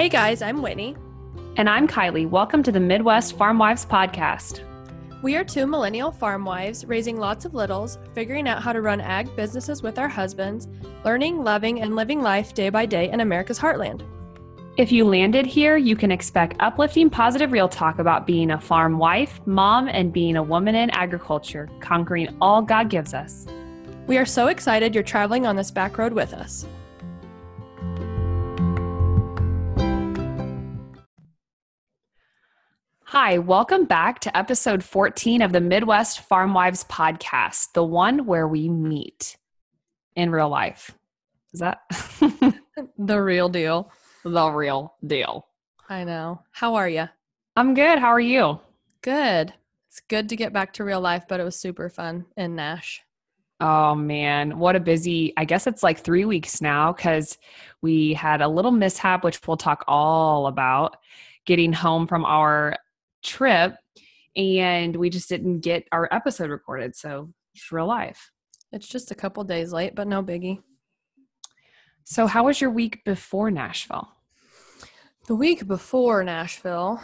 Hey 0.00 0.08
guys, 0.08 0.40
I'm 0.40 0.62
Whitney. 0.62 0.96
And 1.58 1.68
I'm 1.68 1.86
Kylie. 1.86 2.26
Welcome 2.26 2.62
to 2.62 2.72
the 2.72 2.80
Midwest 2.80 3.36
Farm 3.36 3.58
Wives 3.58 3.84
Podcast. 3.84 4.62
We 5.20 5.36
are 5.36 5.44
two 5.44 5.66
millennial 5.66 6.10
farm 6.10 6.42
wives 6.42 6.86
raising 6.86 7.18
lots 7.18 7.44
of 7.44 7.52
littles, 7.52 7.98
figuring 8.14 8.48
out 8.48 8.62
how 8.62 8.72
to 8.72 8.80
run 8.80 9.02
ag 9.02 9.36
businesses 9.36 9.82
with 9.82 9.98
our 9.98 10.08
husbands, 10.08 10.68
learning, 11.04 11.44
loving, 11.44 11.82
and 11.82 11.96
living 11.96 12.22
life 12.22 12.54
day 12.54 12.70
by 12.70 12.86
day 12.86 13.10
in 13.10 13.20
America's 13.20 13.58
heartland. 13.58 14.00
If 14.78 14.90
you 14.90 15.04
landed 15.04 15.44
here, 15.44 15.76
you 15.76 15.96
can 15.96 16.10
expect 16.10 16.56
uplifting, 16.60 17.10
positive 17.10 17.52
real 17.52 17.68
talk 17.68 17.98
about 17.98 18.26
being 18.26 18.52
a 18.52 18.58
farm 18.58 18.96
wife, 18.96 19.38
mom, 19.44 19.86
and 19.86 20.14
being 20.14 20.36
a 20.36 20.42
woman 20.42 20.76
in 20.76 20.88
agriculture, 20.92 21.68
conquering 21.80 22.34
all 22.40 22.62
God 22.62 22.88
gives 22.88 23.12
us. 23.12 23.46
We 24.06 24.16
are 24.16 24.24
so 24.24 24.46
excited 24.46 24.94
you're 24.94 25.04
traveling 25.04 25.44
on 25.44 25.56
this 25.56 25.70
back 25.70 25.98
road 25.98 26.14
with 26.14 26.32
us. 26.32 26.64
Hi, 33.10 33.38
welcome 33.38 33.86
back 33.86 34.20
to 34.20 34.36
episode 34.36 34.84
14 34.84 35.42
of 35.42 35.52
the 35.52 35.60
Midwest 35.60 36.20
Farm 36.20 36.54
Wives 36.54 36.84
podcast, 36.84 37.72
the 37.74 37.82
one 37.82 38.24
where 38.24 38.46
we 38.46 38.68
meet 38.68 39.36
in 40.14 40.30
real 40.30 40.48
life. 40.48 40.96
Is 41.52 41.58
that 41.58 41.80
the 42.98 43.20
real 43.20 43.48
deal? 43.48 43.90
The 44.22 44.48
real 44.50 44.94
deal. 45.04 45.48
I 45.88 46.04
know. 46.04 46.42
How 46.52 46.76
are 46.76 46.88
you? 46.88 47.08
I'm 47.56 47.74
good. 47.74 47.98
How 47.98 48.10
are 48.10 48.20
you? 48.20 48.60
Good. 49.02 49.54
It's 49.88 50.02
good 50.06 50.28
to 50.28 50.36
get 50.36 50.52
back 50.52 50.74
to 50.74 50.84
real 50.84 51.00
life, 51.00 51.24
but 51.28 51.40
it 51.40 51.44
was 51.44 51.56
super 51.56 51.88
fun 51.88 52.26
in 52.36 52.54
Nash. 52.54 53.02
Oh 53.58 53.96
man, 53.96 54.56
what 54.56 54.76
a 54.76 54.80
busy, 54.80 55.32
I 55.36 55.46
guess 55.46 55.66
it's 55.66 55.82
like 55.82 55.98
three 55.98 56.26
weeks 56.26 56.62
now 56.62 56.92
because 56.92 57.38
we 57.82 58.14
had 58.14 58.40
a 58.40 58.46
little 58.46 58.70
mishap, 58.70 59.24
which 59.24 59.40
we'll 59.48 59.56
talk 59.56 59.82
all 59.88 60.46
about 60.46 60.98
getting 61.44 61.72
home 61.72 62.06
from 62.06 62.24
our 62.24 62.76
trip 63.22 63.76
and 64.36 64.94
we 64.96 65.10
just 65.10 65.28
didn't 65.28 65.60
get 65.60 65.86
our 65.92 66.08
episode 66.12 66.50
recorded. 66.50 66.96
So 66.96 67.32
it's 67.54 67.72
real 67.72 67.86
life. 67.86 68.30
It's 68.72 68.88
just 68.88 69.10
a 69.10 69.14
couple 69.14 69.42
days 69.44 69.72
late, 69.72 69.94
but 69.94 70.06
no 70.06 70.22
biggie. 70.22 70.62
So, 72.04 72.26
how 72.26 72.44
was 72.46 72.60
your 72.60 72.70
week 72.70 73.04
before 73.04 73.50
Nashville? 73.50 74.08
The 75.26 75.34
week 75.34 75.66
before 75.66 76.24
Nashville, 76.24 77.00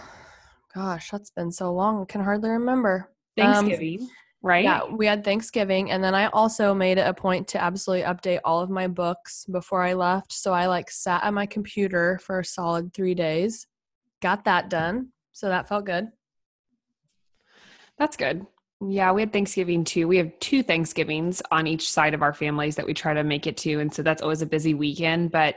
gosh, 0.75 1.11
that's 1.11 1.31
been 1.31 1.53
so 1.53 1.73
long. 1.73 2.03
I 2.03 2.05
can 2.07 2.23
hardly 2.23 2.51
remember. 2.51 3.11
Thanksgiving, 3.37 4.01
um, 4.01 4.09
right? 4.43 4.65
Yeah, 4.65 4.85
we 4.85 5.07
had 5.07 5.23
Thanksgiving. 5.23 5.91
And 5.91 6.03
then 6.03 6.15
I 6.15 6.27
also 6.29 6.73
made 6.75 6.99
it 6.99 7.07
a 7.07 7.15
point 7.15 7.47
to 7.49 7.63
absolutely 7.63 8.05
update 8.05 8.41
all 8.45 8.61
of 8.61 8.71
my 8.71 8.87
books 8.87 9.45
before 9.47 9.83
I 9.83 9.93
left. 9.93 10.33
So 10.33 10.53
I 10.53 10.67
like 10.67 10.91
sat 10.91 11.23
at 11.23 11.35
my 11.35 11.47
computer 11.47 12.19
for 12.23 12.41
a 12.41 12.45
solid 12.45 12.93
three 12.95 13.15
days, 13.15 13.67
got 14.23 14.45
that 14.45 14.71
done. 14.71 15.13
So 15.37 15.51
that 15.51 15.69
felt 15.69 15.85
good. 15.85 16.09
That's 17.99 18.17
good. 18.17 18.47
Yeah, 18.81 19.13
we 19.13 19.21
had 19.21 19.35
Thanksgiving 19.35 19.85
too. 19.85 20.09
We 20.09 20.17
have 20.17 20.33
two 20.41 20.63
Thanksgivings 20.63 21.43
on 21.51 21.67
each 21.67 21.91
side 21.91 22.15
of 22.15 22.23
our 22.23 22.33
families 22.33 22.75
that 22.77 22.87
we 22.87 22.95
try 22.95 23.13
to 23.13 23.23
make 23.23 23.47
it 23.47 23.59
to, 23.59 23.81
and 23.81 23.93
so 23.93 24.03
that's 24.03 24.23
always 24.23 24.41
a 24.41 24.47
busy 24.47 24.73
weekend. 24.73 25.33
But 25.33 25.57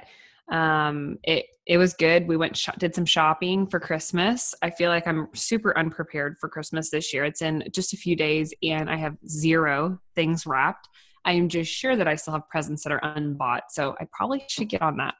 um, 0.51 1.17
it 1.23 1.45
it 1.65 1.77
was 1.77 1.93
good. 1.93 2.27
We 2.27 2.35
went 2.35 2.57
sh- 2.57 2.67
did 2.77 2.93
some 2.93 3.05
shopping 3.05 3.67
for 3.67 3.79
Christmas. 3.79 4.53
I 4.61 4.69
feel 4.69 4.89
like 4.89 5.07
I'm 5.07 5.29
super 5.33 5.77
unprepared 5.77 6.35
for 6.41 6.49
Christmas 6.49 6.89
this 6.89 7.13
year. 7.13 7.23
It's 7.23 7.41
in 7.41 7.63
just 7.71 7.93
a 7.93 7.97
few 7.97 8.17
days, 8.17 8.53
and 8.61 8.89
I 8.89 8.97
have 8.97 9.15
zero 9.29 9.97
things 10.13 10.45
wrapped. 10.45 10.89
I 11.23 11.33
am 11.33 11.47
just 11.47 11.71
sure 11.71 11.95
that 11.95 12.07
I 12.07 12.15
still 12.15 12.33
have 12.33 12.49
presents 12.49 12.83
that 12.83 12.91
are 12.91 13.15
unbought, 13.15 13.71
so 13.71 13.95
I 13.97 14.07
probably 14.11 14.43
should 14.49 14.67
get 14.67 14.81
on 14.81 14.97
that. 14.97 15.15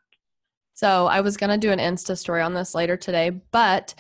So 0.74 1.08
I 1.08 1.22
was 1.22 1.38
gonna 1.38 1.58
do 1.58 1.72
an 1.72 1.80
Insta 1.80 2.18
story 2.18 2.42
on 2.42 2.54
this 2.54 2.76
later 2.76 2.98
today, 2.98 3.30
but 3.52 3.96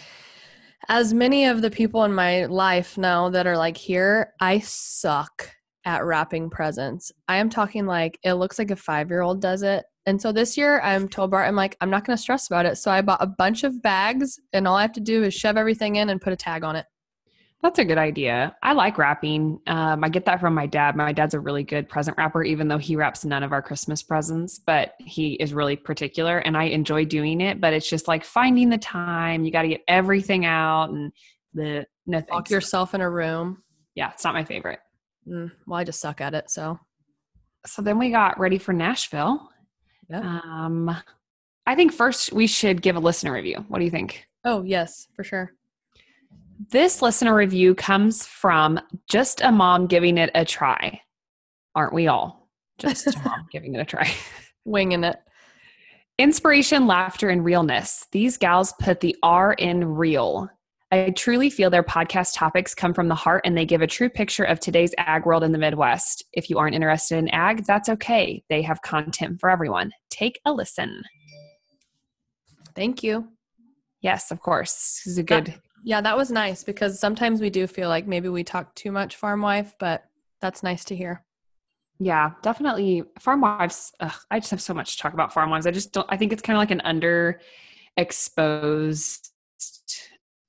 as 0.87 1.13
many 1.13 1.45
of 1.45 1.61
the 1.61 1.69
people 1.69 2.03
in 2.03 2.13
my 2.13 2.45
life 2.45 2.97
know 2.97 3.29
that 3.29 3.47
are 3.47 3.57
like 3.57 3.77
here, 3.77 4.33
I 4.39 4.59
suck 4.59 5.51
at 5.85 6.05
wrapping 6.05 6.49
presents. 6.49 7.11
I 7.27 7.37
am 7.37 7.49
talking 7.49 7.85
like 7.85 8.19
it 8.23 8.33
looks 8.33 8.59
like 8.59 8.71
a 8.71 8.75
five 8.75 9.09
year 9.09 9.21
old 9.21 9.41
does 9.41 9.63
it. 9.63 9.85
And 10.05 10.21
so 10.21 10.31
this 10.31 10.57
year 10.57 10.81
I'm 10.81 11.07
told 11.07 11.31
Bart, 11.31 11.47
I'm 11.47 11.55
like, 11.55 11.77
I'm 11.81 11.89
not 11.89 12.05
going 12.05 12.15
to 12.15 12.21
stress 12.21 12.47
about 12.47 12.65
it. 12.65 12.77
So 12.77 12.89
I 12.89 13.01
bought 13.01 13.21
a 13.21 13.27
bunch 13.27 13.63
of 13.63 13.81
bags 13.81 14.39
and 14.53 14.67
all 14.67 14.75
I 14.75 14.81
have 14.81 14.93
to 14.93 14.99
do 14.99 15.23
is 15.23 15.33
shove 15.33 15.57
everything 15.57 15.97
in 15.97 16.09
and 16.09 16.21
put 16.21 16.33
a 16.33 16.37
tag 16.37 16.63
on 16.63 16.75
it. 16.75 16.85
That's 17.61 17.77
a 17.77 17.83
good 17.83 17.97
idea. 17.97 18.55
I 18.63 18.71
like 18.71 18.97
wrapping. 18.97 19.59
Um, 19.67 20.03
I 20.03 20.07
get 20.07 20.25
that 20.25 20.39
from 20.39 20.53
my 20.53 20.65
dad. 20.65 20.95
My 20.95 21.11
dad's 21.11 21.33
a 21.33 21.41
really 21.41 21.63
good 21.63 21.89
present 21.89 22.17
wrapper, 22.17 22.41
even 22.41 22.69
though 22.69 22.77
he 22.77 22.95
wraps 22.95 23.25
none 23.25 23.43
of 23.43 23.51
our 23.51 23.61
Christmas 23.61 24.01
presents, 24.01 24.59
but 24.59 24.93
he 24.99 25.33
is 25.33 25.53
really 25.53 25.75
particular 25.75 26.37
and 26.37 26.55
I 26.55 26.65
enjoy 26.65 27.03
doing 27.03 27.41
it. 27.41 27.59
But 27.59 27.73
it's 27.73 27.89
just 27.89 28.07
like 28.07 28.23
finding 28.23 28.69
the 28.69 28.77
time. 28.77 29.43
You 29.43 29.51
got 29.51 29.63
to 29.63 29.67
get 29.67 29.83
everything 29.89 30.45
out 30.45 30.91
and 30.91 31.11
the 31.53 31.85
no 32.05 32.23
Lock 32.31 32.49
yourself 32.49 32.93
in 32.93 33.01
a 33.01 33.09
room. 33.09 33.61
Yeah, 33.93 34.11
it's 34.11 34.23
not 34.23 34.33
my 34.33 34.45
favorite. 34.45 34.79
Mm, 35.27 35.51
well, 35.67 35.79
I 35.79 35.83
just 35.83 35.99
suck 35.99 36.21
at 36.21 36.33
it. 36.33 36.49
So, 36.49 36.79
so 37.65 37.81
then 37.81 37.99
we 37.99 38.09
got 38.09 38.39
ready 38.39 38.57
for 38.57 38.71
Nashville. 38.71 39.49
Yeah. 40.09 40.39
Um, 40.43 40.95
I 41.67 41.75
think 41.75 41.91
first 41.91 42.31
we 42.31 42.47
should 42.47 42.81
give 42.81 42.95
a 42.95 42.99
listener 42.99 43.33
review. 43.33 43.65
What 43.67 43.79
do 43.79 43.85
you 43.85 43.91
think? 43.91 44.25
Oh, 44.45 44.63
yes, 44.63 45.07
for 45.15 45.23
sure. 45.23 45.53
This 46.67 47.01
listener 47.01 47.33
review 47.33 47.73
comes 47.73 48.25
from 48.25 48.81
just 49.09 49.39
a 49.39 49.49
mom 49.49 49.87
giving 49.87 50.17
it 50.17 50.29
a 50.35 50.43
try. 50.43 51.01
Aren't 51.73 51.93
we 51.93 52.07
all? 52.07 52.49
Just 52.77 53.07
a 53.07 53.17
mom 53.23 53.47
giving 53.51 53.75
it 53.75 53.79
a 53.79 53.85
try. 53.85 54.11
Winging 54.65 55.05
it. 55.05 55.17
Inspiration, 56.17 56.85
laughter, 56.85 57.29
and 57.29 57.45
realness. 57.45 58.05
These 58.11 58.37
gals 58.37 58.73
put 58.81 58.99
the 58.99 59.15
R 59.23 59.53
in 59.53 59.85
real. 59.85 60.49
I 60.91 61.11
truly 61.11 61.49
feel 61.49 61.69
their 61.69 61.83
podcast 61.83 62.33
topics 62.35 62.75
come 62.75 62.93
from 62.93 63.07
the 63.07 63.15
heart 63.15 63.43
and 63.45 63.57
they 63.57 63.65
give 63.65 63.81
a 63.81 63.87
true 63.87 64.09
picture 64.09 64.43
of 64.43 64.59
today's 64.59 64.93
ag 64.97 65.25
world 65.25 65.43
in 65.43 65.53
the 65.53 65.57
Midwest. 65.57 66.25
If 66.33 66.49
you 66.49 66.57
aren't 66.57 66.75
interested 66.75 67.19
in 67.19 67.29
ag, 67.29 67.63
that's 67.65 67.87
okay. 67.87 68.43
They 68.49 68.63
have 68.63 68.81
content 68.81 69.39
for 69.39 69.49
everyone. 69.49 69.93
Take 70.09 70.41
a 70.43 70.51
listen. 70.51 71.03
Thank 72.75 73.01
you. 73.01 73.29
Yes, 74.01 74.29
of 74.29 74.41
course. 74.41 75.03
This 75.05 75.13
is 75.13 75.17
a 75.19 75.23
good 75.23 75.61
yeah, 75.83 76.01
that 76.01 76.17
was 76.17 76.31
nice 76.31 76.63
because 76.63 76.99
sometimes 76.99 77.41
we 77.41 77.49
do 77.49 77.67
feel 77.67 77.89
like 77.89 78.07
maybe 78.07 78.29
we 78.29 78.43
talk 78.43 78.75
too 78.75 78.91
much 78.91 79.15
farm 79.15 79.41
wife, 79.41 79.75
but 79.79 80.03
that's 80.41 80.63
nice 80.63 80.85
to 80.85 80.95
hear. 80.95 81.23
Yeah, 81.99 82.31
definitely. 82.41 83.03
Farm 83.19 83.41
wives, 83.41 83.91
ugh, 83.99 84.13
I 84.31 84.39
just 84.39 84.51
have 84.51 84.61
so 84.61 84.73
much 84.73 84.95
to 84.95 85.01
talk 85.01 85.13
about 85.13 85.33
farm 85.33 85.49
wives. 85.49 85.67
I 85.67 85.71
just 85.71 85.91
don't, 85.91 86.07
I 86.09 86.15
think 86.15 86.31
it's 86.31 86.41
kind 86.41 86.55
of 86.55 86.61
like 86.61 86.71
an 86.71 86.81
underexposed, 87.97 89.29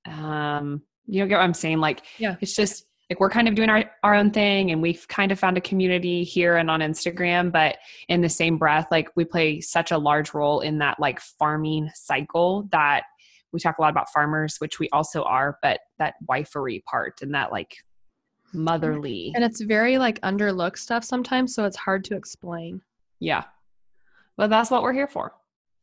um, 0.05 0.81
you 1.07 1.19
know, 1.19 1.27
get 1.27 1.37
what 1.37 1.43
I'm 1.43 1.53
saying? 1.53 1.79
Like, 1.79 2.03
yeah, 2.17 2.37
it's 2.39 2.55
just 2.55 2.85
like 3.09 3.19
we're 3.19 3.29
kind 3.29 3.49
of 3.49 3.55
doing 3.55 3.69
our, 3.69 3.83
our 4.03 4.15
own 4.15 4.31
thing 4.31 4.71
and 4.71 4.81
we've 4.81 5.05
kind 5.09 5.33
of 5.33 5.39
found 5.39 5.57
a 5.57 5.61
community 5.61 6.23
here 6.23 6.55
and 6.55 6.71
on 6.71 6.79
Instagram, 6.79 7.51
but 7.51 7.77
in 8.07 8.21
the 8.21 8.29
same 8.29 8.57
breath, 8.57 8.87
like 8.89 9.09
we 9.15 9.25
play 9.25 9.59
such 9.59 9.91
a 9.91 9.97
large 9.97 10.33
role 10.33 10.61
in 10.61 10.77
that 10.77 10.97
like 10.97 11.19
farming 11.19 11.91
cycle 11.93 12.69
that 12.71 13.03
we 13.53 13.59
talk 13.59 13.77
a 13.77 13.81
lot 13.81 13.91
about 13.91 14.11
farmers, 14.13 14.57
which 14.59 14.79
we 14.79 14.89
also 14.91 15.23
are, 15.23 15.57
but 15.61 15.79
that 15.99 16.15
wifery 16.29 16.83
part 16.83 17.21
and 17.21 17.33
that 17.33 17.51
like 17.51 17.75
motherly. 18.53 19.31
And 19.35 19.43
it's 19.43 19.61
very 19.61 19.97
like 19.97 20.19
underlooked 20.21 20.77
stuff 20.77 21.03
sometimes, 21.03 21.53
so 21.53 21.65
it's 21.65 21.77
hard 21.77 22.03
to 22.05 22.15
explain. 22.15 22.81
Yeah. 23.19 23.43
But 24.37 24.49
that's 24.49 24.71
what 24.71 24.83
we're 24.83 24.93
here 24.93 25.07
for. 25.07 25.33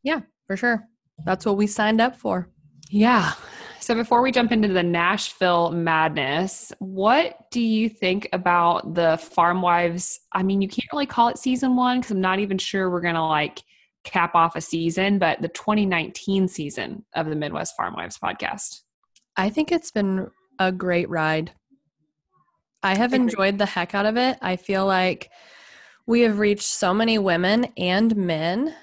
Yeah, 0.03 0.21
for 0.47 0.57
sure. 0.57 0.83
That's 1.25 1.45
what 1.45 1.57
we 1.57 1.67
signed 1.67 2.01
up 2.01 2.15
for. 2.15 2.49
Yeah. 2.89 3.33
So 3.79 3.95
before 3.95 4.21
we 4.21 4.31
jump 4.31 4.51
into 4.51 4.67
the 4.67 4.83
Nashville 4.83 5.71
madness, 5.71 6.71
what 6.79 7.49
do 7.51 7.61
you 7.61 7.89
think 7.89 8.27
about 8.33 8.93
the 8.93 9.17
Farm 9.17 9.61
Wives? 9.61 10.19
I 10.31 10.43
mean, 10.43 10.61
you 10.61 10.67
can't 10.67 10.87
really 10.91 11.05
call 11.05 11.29
it 11.29 11.37
season 11.37 11.75
one 11.75 11.99
because 11.99 12.11
I'm 12.11 12.21
not 12.21 12.39
even 12.39 12.57
sure 12.57 12.89
we're 12.89 13.01
going 13.01 13.15
to 13.15 13.23
like 13.23 13.61
cap 14.09 14.35
off 14.35 14.55
a 14.55 14.61
season, 14.61 15.19
but 15.19 15.41
the 15.41 15.47
2019 15.49 16.47
season 16.47 17.05
of 17.15 17.27
the 17.27 17.35
Midwest 17.35 17.75
Farm 17.75 17.95
Wives 17.95 18.17
podcast? 18.17 18.81
I 19.37 19.49
think 19.49 19.71
it's 19.71 19.91
been 19.91 20.29
a 20.59 20.71
great 20.71 21.09
ride. 21.09 21.51
I 22.81 22.95
have 22.95 23.13
enjoyed 23.13 23.57
the 23.57 23.65
heck 23.65 23.93
out 23.93 24.05
of 24.05 24.17
it. 24.17 24.37
I 24.41 24.55
feel 24.55 24.85
like 24.85 25.29
we 26.05 26.21
have 26.21 26.39
reached 26.39 26.67
so 26.67 26.93
many 26.93 27.17
women 27.17 27.67
and 27.77 28.15
men, 28.15 28.73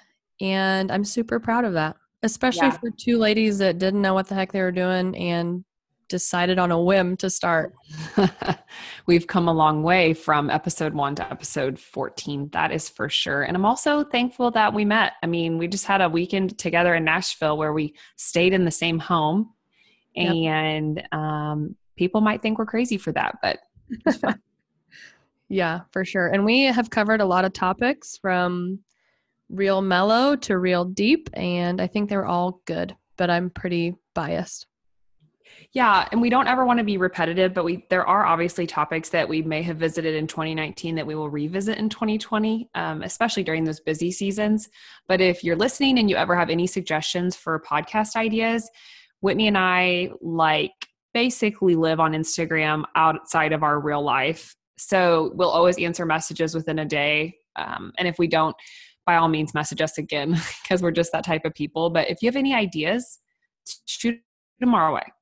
and 0.40 0.92
I'm 0.92 1.04
super 1.04 1.40
proud 1.40 1.64
of 1.64 1.72
that, 1.74 1.96
especially 2.22 2.68
yeah. 2.68 2.78
for 2.78 2.90
two 2.90 3.18
ladies 3.18 3.58
that 3.58 3.78
didn't 3.78 4.02
know 4.02 4.14
what 4.14 4.28
the 4.28 4.34
heck 4.34 4.52
they 4.52 4.60
were 4.60 4.72
doing 4.72 5.16
and 5.16 5.64
decided 6.08 6.58
on 6.58 6.70
a 6.70 6.80
whim 6.80 7.16
to 7.18 7.30
start. 7.30 7.74
We've 9.06 9.26
come 9.26 9.48
a 9.48 9.52
long 9.52 9.82
way 9.82 10.14
from 10.14 10.50
episode 10.50 10.94
one 10.94 11.14
to 11.16 11.30
episode 11.30 11.78
14. 11.78 12.50
That 12.52 12.72
is 12.72 12.88
for 12.88 13.08
sure. 13.08 13.42
And 13.42 13.56
I'm 13.56 13.64
also 13.64 14.04
thankful 14.04 14.50
that 14.52 14.72
we 14.72 14.84
met. 14.84 15.14
I 15.22 15.26
mean, 15.26 15.58
we 15.58 15.68
just 15.68 15.86
had 15.86 16.00
a 16.00 16.08
weekend 16.08 16.58
together 16.58 16.94
in 16.94 17.04
Nashville 17.04 17.56
where 17.56 17.72
we 17.72 17.94
stayed 18.16 18.52
in 18.52 18.64
the 18.64 18.70
same 18.70 18.98
home. 18.98 19.52
Yep. 20.14 20.34
And 20.34 21.08
um, 21.12 21.76
people 21.96 22.20
might 22.20 22.42
think 22.42 22.58
we're 22.58 22.66
crazy 22.66 22.96
for 22.96 23.12
that, 23.12 23.38
but 23.42 23.58
yeah, 25.48 25.80
for 25.90 26.04
sure. 26.04 26.28
And 26.28 26.44
we 26.44 26.64
have 26.64 26.90
covered 26.90 27.20
a 27.20 27.26
lot 27.26 27.44
of 27.44 27.52
topics 27.52 28.16
from 28.16 28.80
real 29.48 29.80
mellow 29.82 30.36
to 30.36 30.58
real 30.58 30.84
deep, 30.84 31.30
and 31.34 31.80
I 31.80 31.86
think 31.86 32.08
they 32.08 32.16
were 32.16 32.26
all 32.26 32.60
good, 32.64 32.96
but 33.16 33.30
I'm 33.30 33.50
pretty 33.50 33.94
biased. 34.14 34.66
Yeah, 35.72 36.08
and 36.10 36.20
we 36.20 36.30
don't 36.30 36.46
ever 36.46 36.64
want 36.64 36.78
to 36.78 36.84
be 36.84 36.96
repetitive, 36.96 37.52
but 37.52 37.64
we 37.64 37.84
there 37.90 38.06
are 38.06 38.24
obviously 38.24 38.66
topics 38.66 39.10
that 39.10 39.28
we 39.28 39.42
may 39.42 39.62
have 39.62 39.76
visited 39.76 40.14
in 40.14 40.26
2019 40.26 40.94
that 40.94 41.06
we 41.06 41.14
will 41.14 41.28
revisit 41.28 41.78
in 41.78 41.88
2020, 41.88 42.70
um, 42.74 43.02
especially 43.02 43.42
during 43.42 43.64
those 43.64 43.80
busy 43.80 44.10
seasons. 44.10 44.68
But 45.08 45.20
if 45.20 45.44
you're 45.44 45.56
listening 45.56 45.98
and 45.98 46.08
you 46.08 46.16
ever 46.16 46.36
have 46.36 46.50
any 46.50 46.66
suggestions 46.66 47.36
for 47.36 47.60
podcast 47.60 48.16
ideas, 48.16 48.70
Whitney 49.20 49.48
and 49.48 49.58
I 49.58 50.10
like 50.20 50.72
basically 51.12 51.74
live 51.74 52.00
on 52.00 52.12
Instagram 52.12 52.84
outside 52.94 53.52
of 53.52 53.62
our 53.62 53.80
real 53.80 54.02
life, 54.02 54.54
so 54.78 55.32
we'll 55.34 55.50
always 55.50 55.78
answer 55.78 56.06
messages 56.06 56.54
within 56.54 56.78
a 56.78 56.84
day. 56.84 57.36
Um, 57.56 57.92
and 57.98 58.06
if 58.06 58.18
we 58.18 58.26
don't, 58.28 58.54
by 59.06 59.16
all 59.16 59.28
means, 59.28 59.54
message 59.54 59.80
us 59.80 59.98
again 59.98 60.32
because 60.62 60.82
we're 60.82 60.90
just 60.90 61.12
that 61.12 61.24
type 61.24 61.44
of 61.44 61.54
people. 61.54 61.90
But 61.90 62.10
if 62.10 62.22
you 62.22 62.28
have 62.28 62.36
any 62.36 62.54
ideas, 62.54 63.18
shoot 63.86 64.20
them 64.60 64.74
our 64.74 64.92
way. 64.92 65.12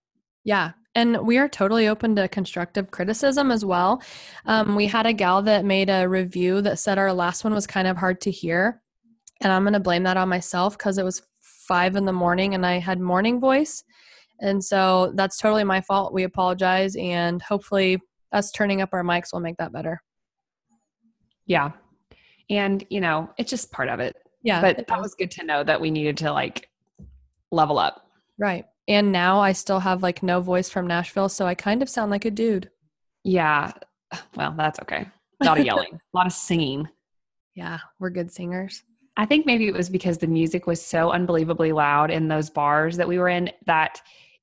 Yeah. 0.44 0.73
And 0.94 1.26
we 1.26 1.38
are 1.38 1.49
totally 1.49 1.88
open 1.88 2.14
to 2.17 2.29
constructive 2.29 2.91
criticism 2.91 3.50
as 3.50 3.64
well. 3.64 4.00
Um, 4.46 4.76
we 4.76 4.87
had 4.87 5.06
a 5.06 5.12
gal 5.12 5.43
that 5.43 5.64
made 5.64 5.91
a 5.91 6.08
review 6.08 6.61
that 6.62 6.79
said 6.79 6.99
our 6.99 7.12
last 7.12 7.43
one 7.43 7.52
was 7.52 7.67
kind 7.67 7.88
of 7.88 7.96
hard 7.96 8.20
to 8.23 8.31
hear. 8.31 8.81
And 9.41 9.52
I'm 9.52 9.64
going 9.64 9.73
to 9.73 9.81
blame 9.81 10.05
that 10.05 10.17
on 10.17 10.29
myself 10.29 10.79
because 10.79 10.99
it 10.99 11.05
was 11.05 11.23
five 11.41 11.96
in 11.96 12.05
the 12.05 12.12
morning 12.12 12.55
and 12.55 12.64
I 12.64 12.79
had 12.79 13.00
morning 13.00 13.41
voice. 13.41 13.82
And 14.41 14.62
so 14.62 15.12
that's 15.17 15.38
totally 15.38 15.64
my 15.64 15.81
fault. 15.81 16.12
We 16.12 16.23
apologize. 16.23 16.94
And 16.96 17.43
hopefully, 17.43 18.00
us 18.32 18.50
turning 18.50 18.81
up 18.81 18.91
our 18.93 19.02
mics 19.02 19.32
will 19.32 19.41
make 19.41 19.56
that 19.58 19.73
better. 19.73 20.02
Yeah. 21.46 21.73
And, 22.50 22.85
you 22.91 23.00
know, 23.00 23.31
it's 23.38 23.50
just 23.50 23.73
part 23.73 23.88
of 23.88 24.00
it. 24.00 24.17
Yeah. 24.43 24.61
But 24.61 24.87
that 24.87 25.00
was 25.00 25.14
good 25.14 25.31
to 25.32 25.44
know 25.44 25.64
that 25.64 25.81
we 25.81 25.91
needed 25.91 26.17
to 26.19 26.32
like 26.32 26.69
level 27.50 27.79
up. 27.79 28.06
Right. 28.38 28.64
And 28.86 29.12
now 29.12 29.40
I 29.40 29.52
still 29.52 29.81
have 29.81 30.02
like 30.02 30.22
no 30.22 30.40
voice 30.40 30.69
from 30.69 30.86
Nashville, 30.86 31.28
so 31.28 31.46
I 31.46 31.54
kind 31.54 31.82
of 31.82 31.88
sound 31.88 32.10
like 32.10 32.25
a 32.25 32.31
dude. 32.31 32.70
Yeah. 33.22 33.72
Well, 34.36 34.54
that's 34.56 34.78
okay. 34.81 35.06
A 35.40 35.44
lot 35.44 35.58
of 35.58 35.64
yelling, 35.64 35.94
a 35.94 36.16
lot 36.16 36.26
of 36.26 36.32
singing. 36.32 36.88
Yeah, 37.54 37.78
we're 37.98 38.10
good 38.10 38.31
singers. 38.31 38.82
I 39.16 39.26
think 39.26 39.46
maybe 39.46 39.69
it 39.69 39.75
was 39.75 39.88
because 39.88 40.19
the 40.19 40.26
music 40.26 40.66
was 40.66 40.84
so 40.84 41.12
unbelievably 41.12 41.72
loud 41.72 42.10
in 42.10 42.28
those 42.28 42.50
bars 42.50 42.96
that 42.96 43.06
we 43.06 43.19
were 43.19 43.28
in 43.28 43.50
that 43.66 44.00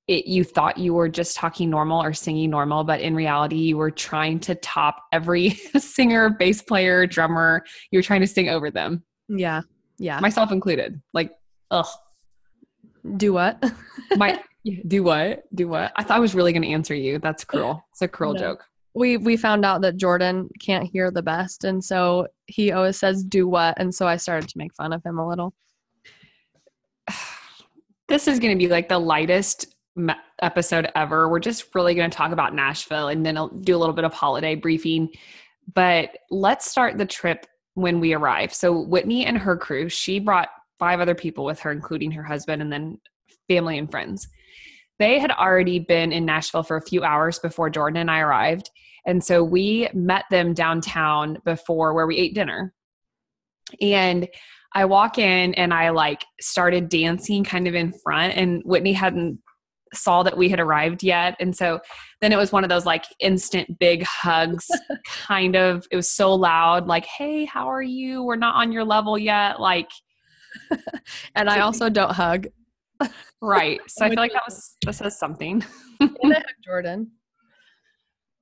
it, 0.07 0.25
you 0.25 0.43
thought 0.43 0.77
you 0.77 0.93
were 0.93 1.09
just 1.09 1.35
talking 1.37 1.69
normal 1.69 2.01
or 2.01 2.13
singing 2.13 2.49
normal, 2.49 2.83
but 2.83 3.01
in 3.01 3.15
reality, 3.15 3.57
you 3.57 3.77
were 3.77 3.91
trying 3.91 4.39
to 4.41 4.55
top 4.55 5.03
every 5.11 5.49
singer, 5.77 6.29
bass 6.29 6.61
player, 6.61 7.05
drummer. 7.05 7.63
You 7.91 7.99
were 7.99 8.03
trying 8.03 8.21
to 8.21 8.27
sing 8.27 8.49
over 8.49 8.71
them. 8.71 9.03
Yeah. 9.27 9.61
Yeah. 9.99 10.19
Myself 10.19 10.51
included. 10.51 11.01
Like, 11.13 11.31
ugh. 11.69 11.85
Do 13.17 13.33
what? 13.33 13.63
My 14.15 14.41
do 14.87 15.03
what? 15.03 15.43
Do 15.55 15.67
what? 15.67 15.91
I 15.95 16.03
thought 16.03 16.17
I 16.17 16.19
was 16.19 16.35
really 16.35 16.53
going 16.53 16.63
to 16.63 16.69
answer 16.69 16.93
you. 16.95 17.19
That's 17.19 17.43
cruel. 17.43 17.83
It's 17.91 18.01
a 18.01 18.07
cruel 18.07 18.33
No. 18.33 18.39
joke. 18.39 18.65
we 18.93 19.17
we 19.17 19.37
found 19.37 19.65
out 19.65 19.81
that 19.81 19.97
Jordan 19.97 20.49
can't 20.59 20.87
hear 20.89 21.11
the 21.11 21.21
best, 21.23 21.63
and 21.63 21.83
so 21.83 22.27
he 22.47 22.71
always 22.71 22.97
says 22.97 23.23
"do 23.23 23.47
what," 23.47 23.75
and 23.79 23.93
so 23.93 24.07
I 24.07 24.17
started 24.17 24.49
to 24.49 24.57
make 24.57 24.73
fun 24.75 24.93
of 24.93 25.03
him 25.03 25.17
a 25.19 25.27
little. 25.27 25.53
This 28.07 28.27
is 28.27 28.39
going 28.39 28.53
to 28.53 28.57
be 28.61 28.67
like 28.67 28.89
the 28.89 28.99
lightest 28.99 29.73
episode 30.41 30.89
ever. 30.95 31.29
We're 31.29 31.39
just 31.39 31.73
really 31.73 31.95
going 31.95 32.09
to 32.11 32.17
talk 32.17 32.33
about 32.33 32.53
Nashville 32.53 33.07
and 33.07 33.25
then 33.25 33.37
I'll 33.37 33.47
do 33.47 33.73
a 33.73 33.79
little 33.79 33.95
bit 33.95 34.03
of 34.03 34.13
holiday 34.13 34.53
briefing. 34.53 35.09
But 35.73 36.17
let's 36.29 36.69
start 36.69 36.97
the 36.97 37.05
trip 37.05 37.45
when 37.75 38.01
we 38.01 38.13
arrive. 38.13 38.53
So 38.53 38.81
Whitney 38.81 39.25
and 39.25 39.37
her 39.37 39.55
crew, 39.55 39.87
she 39.87 40.19
brought 40.19 40.49
five 40.81 40.99
other 40.99 41.13
people 41.13 41.45
with 41.45 41.59
her, 41.59 41.71
including 41.71 42.09
her 42.09 42.23
husband 42.23 42.59
and 42.59 42.73
then 42.73 42.97
family 43.47 43.77
and 43.77 43.91
friends. 43.91 44.27
They 44.97 45.19
had 45.19 45.29
already 45.29 45.77
been 45.77 46.11
in 46.11 46.25
Nashville 46.25 46.63
for 46.63 46.75
a 46.75 46.81
few 46.81 47.03
hours 47.03 47.37
before 47.37 47.69
Jordan 47.69 48.01
and 48.01 48.09
I 48.09 48.19
arrived. 48.19 48.71
And 49.05 49.23
so 49.23 49.43
we 49.43 49.87
met 49.93 50.25
them 50.31 50.55
downtown 50.55 51.37
before 51.45 51.93
where 51.93 52.07
we 52.07 52.17
ate 52.17 52.33
dinner. 52.33 52.73
And 53.79 54.27
I 54.73 54.85
walk 54.85 55.19
in 55.19 55.53
and 55.53 55.71
I 55.71 55.89
like 55.89 56.25
started 56.39 56.89
dancing 56.89 57.43
kind 57.43 57.67
of 57.67 57.75
in 57.75 57.93
front, 58.03 58.35
and 58.35 58.63
Whitney 58.65 58.93
hadn't 58.93 59.39
saw 59.93 60.23
that 60.23 60.37
we 60.37 60.49
had 60.49 60.59
arrived 60.59 61.03
yet. 61.03 61.35
And 61.39 61.55
so 61.55 61.79
then 62.21 62.31
it 62.31 62.37
was 62.37 62.51
one 62.51 62.63
of 62.63 62.69
those 62.69 62.85
like 62.85 63.03
instant 63.19 63.77
big 63.77 64.03
hugs, 64.03 64.65
kind 65.05 65.55
of. 65.55 65.85
It 65.91 65.95
was 65.95 66.09
so 66.09 66.33
loud, 66.33 66.87
like, 66.87 67.05
hey, 67.05 67.45
how 67.45 67.67
are 67.67 67.81
you? 67.83 68.23
We're 68.23 68.35
not 68.37 68.55
on 68.55 68.71
your 68.71 68.85
level 68.85 69.17
yet. 69.17 69.59
Like, 69.59 69.89
And 71.35 71.49
I 71.49 71.61
also 71.61 71.89
don't 71.89 72.11
hug. 72.11 72.47
right. 73.41 73.79
So 73.87 74.05
I 74.05 74.09
feel 74.09 74.17
like 74.17 74.33
that 74.33 74.43
was, 74.47 74.75
that 74.85 74.93
says 74.93 75.17
something. 75.17 75.63
And 75.99 76.17
I 76.23 76.27
hug 76.35 76.43
Jordan. 76.65 77.11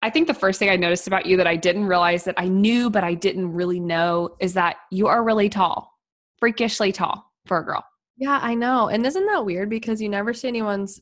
I 0.01 0.09
think 0.09 0.27
the 0.27 0.33
first 0.33 0.59
thing 0.59 0.69
I 0.69 0.75
noticed 0.75 1.07
about 1.07 1.25
you 1.25 1.37
that 1.37 1.47
I 1.47 1.55
didn't 1.55 1.85
realize 1.85 2.23
that 2.23 2.35
I 2.37 2.47
knew, 2.47 2.89
but 2.89 3.03
I 3.03 3.13
didn't 3.13 3.51
really 3.51 3.79
know 3.79 4.35
is 4.39 4.53
that 4.53 4.77
you 4.91 5.07
are 5.07 5.23
really 5.23 5.49
tall, 5.49 5.93
freakishly 6.39 6.91
tall 6.91 7.31
for 7.45 7.57
a 7.57 7.65
girl. 7.65 7.85
Yeah, 8.17 8.39
I 8.41 8.53
know. 8.53 8.87
And 8.87 9.05
isn't 9.05 9.25
that 9.25 9.45
weird 9.45 9.69
because 9.69 10.01
you 10.01 10.09
never 10.09 10.33
see 10.33 10.47
anyone's 10.47 11.01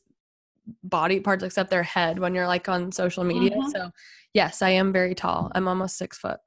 body 0.82 1.20
parts 1.20 1.44
except 1.44 1.70
their 1.70 1.82
head 1.82 2.18
when 2.18 2.34
you're 2.34 2.46
like 2.46 2.68
on 2.68 2.92
social 2.92 3.24
media. 3.24 3.56
Mhm. 3.56 3.70
So, 3.70 3.90
yes, 4.34 4.62
I 4.62 4.70
am 4.70 4.92
very 4.92 5.14
tall. 5.14 5.50
I'm 5.54 5.68
almost 5.68 5.96
six 5.96 6.18
foot. 6.18 6.38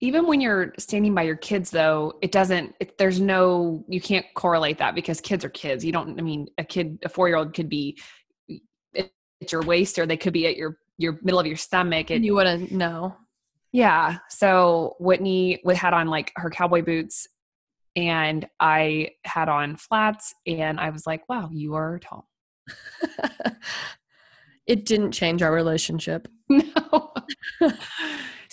Even 0.00 0.26
when 0.26 0.40
you're 0.40 0.74
standing 0.78 1.14
by 1.14 1.22
your 1.22 1.36
kids, 1.36 1.70
though, 1.70 2.14
it 2.22 2.30
doesn't, 2.30 2.74
it, 2.78 2.98
there's 2.98 3.20
no, 3.20 3.84
you 3.88 4.00
can't 4.00 4.26
correlate 4.34 4.78
that 4.78 4.94
because 4.94 5.20
kids 5.20 5.44
are 5.44 5.50
kids. 5.50 5.84
You 5.84 5.92
don't, 5.92 6.18
I 6.18 6.22
mean, 6.22 6.46
a 6.56 6.64
kid, 6.64 7.00
a 7.04 7.08
four 7.08 7.28
year 7.28 7.36
old 7.36 7.52
could 7.52 7.68
be 7.68 7.98
at 8.96 9.10
your 9.50 9.62
waist 9.62 9.98
or 9.98 10.06
they 10.06 10.16
could 10.16 10.32
be 10.32 10.46
at 10.46 10.56
your, 10.56 10.78
your 10.98 11.18
middle 11.22 11.40
of 11.40 11.46
your 11.46 11.56
stomach. 11.56 12.10
And 12.10 12.24
you 12.24 12.34
wouldn't 12.34 12.70
know. 12.70 13.16
yeah. 13.72 14.18
So 14.28 14.94
Whitney 15.00 15.60
would 15.64 15.76
had 15.76 15.94
on 15.94 16.06
like 16.08 16.32
her 16.36 16.50
cowboy 16.50 16.82
boots 16.82 17.26
and 17.96 18.46
I 18.60 19.10
had 19.24 19.48
on 19.48 19.76
flats 19.76 20.32
and 20.46 20.78
I 20.78 20.90
was 20.90 21.06
like, 21.06 21.28
wow, 21.28 21.50
you 21.52 21.74
are 21.74 21.98
tall. 21.98 22.28
it 24.66 24.84
didn't 24.84 25.12
change 25.12 25.42
our 25.42 25.52
relationship. 25.52 26.28
no. 26.48 27.12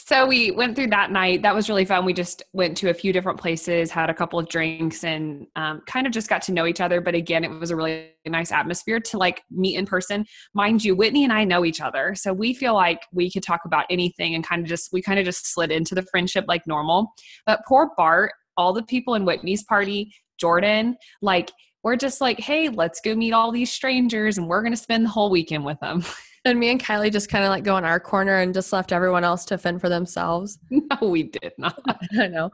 So 0.05 0.27
we 0.27 0.51
went 0.51 0.75
through 0.75 0.89
that 0.89 1.09
night. 1.09 1.41
That 1.41 1.55
was 1.55 1.67
really 1.67 1.83
fun. 1.83 2.05
We 2.05 2.13
just 2.13 2.43
went 2.53 2.77
to 2.77 2.91
a 2.91 2.93
few 2.93 3.11
different 3.11 3.39
places, 3.39 3.89
had 3.89 4.07
a 4.07 4.13
couple 4.13 4.37
of 4.37 4.47
drinks, 4.47 5.03
and 5.03 5.47
um, 5.55 5.81
kind 5.87 6.05
of 6.05 6.13
just 6.13 6.29
got 6.29 6.43
to 6.43 6.51
know 6.51 6.67
each 6.67 6.79
other. 6.79 7.01
But 7.01 7.15
again, 7.15 7.43
it 7.43 7.49
was 7.49 7.71
a 7.71 7.75
really 7.75 8.11
nice 8.23 8.51
atmosphere 8.51 8.99
to 8.99 9.17
like 9.17 9.41
meet 9.49 9.77
in 9.77 9.87
person. 9.87 10.23
Mind 10.53 10.85
you, 10.85 10.95
Whitney 10.95 11.23
and 11.23 11.33
I 11.33 11.43
know 11.43 11.65
each 11.65 11.81
other, 11.81 12.13
so 12.13 12.33
we 12.33 12.53
feel 12.53 12.75
like 12.75 12.99
we 13.13 13.31
could 13.31 13.41
talk 13.41 13.61
about 13.65 13.85
anything 13.89 14.35
and 14.35 14.45
kind 14.45 14.61
of 14.61 14.67
just 14.67 14.89
we 14.93 15.01
kind 15.01 15.17
of 15.17 15.25
just 15.25 15.51
slid 15.51 15.71
into 15.71 15.95
the 15.95 16.05
friendship 16.11 16.45
like 16.47 16.67
normal. 16.67 17.11
But 17.47 17.61
poor 17.67 17.89
Bart, 17.97 18.31
all 18.57 18.73
the 18.73 18.83
people 18.83 19.15
in 19.15 19.25
Whitney's 19.25 19.63
party, 19.63 20.13
Jordan, 20.39 20.97
like. 21.23 21.51
We're 21.83 21.97
just 21.97 22.19
like, 22.19 22.39
hey, 22.39 22.69
let's 22.69 22.99
go 22.99 23.13
meet 23.13 23.31
all 23.31 23.51
these 23.51 23.71
strangers 23.71 24.39
and 24.39 24.47
we're 24.47 24.63
going 24.63 24.73
to 24.73 24.75
spend 24.75 25.05
the 25.05 25.09
whole 25.09 25.29
weekend 25.29 25.65
with 25.65 25.79
them. 25.81 26.03
And 26.45 26.59
me 26.59 26.69
and 26.69 26.81
Kylie 26.81 27.11
just 27.11 27.27
kind 27.27 27.43
of 27.43 27.49
like 27.49 27.63
go 27.63 27.75
in 27.77 27.83
our 27.83 27.99
corner 27.99 28.37
and 28.39 28.53
just 28.53 28.71
left 28.71 28.91
everyone 28.91 29.23
else 29.23 29.45
to 29.45 29.57
fend 29.57 29.81
for 29.81 29.89
themselves. 29.89 30.59
no, 30.69 31.09
we 31.09 31.23
did 31.23 31.53
not. 31.57 31.81
I 32.19 32.27
know. 32.27 32.51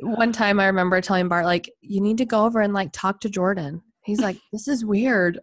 One 0.00 0.32
time 0.32 0.58
I 0.58 0.66
remember 0.66 1.00
telling 1.02 1.28
Bart, 1.28 1.44
like, 1.44 1.70
you 1.82 2.00
need 2.00 2.18
to 2.18 2.24
go 2.24 2.46
over 2.46 2.62
and 2.62 2.72
like 2.72 2.88
talk 2.92 3.20
to 3.20 3.28
Jordan. 3.28 3.82
He's 4.04 4.20
like, 4.20 4.38
this 4.52 4.66
is 4.66 4.84
weird. 4.84 5.40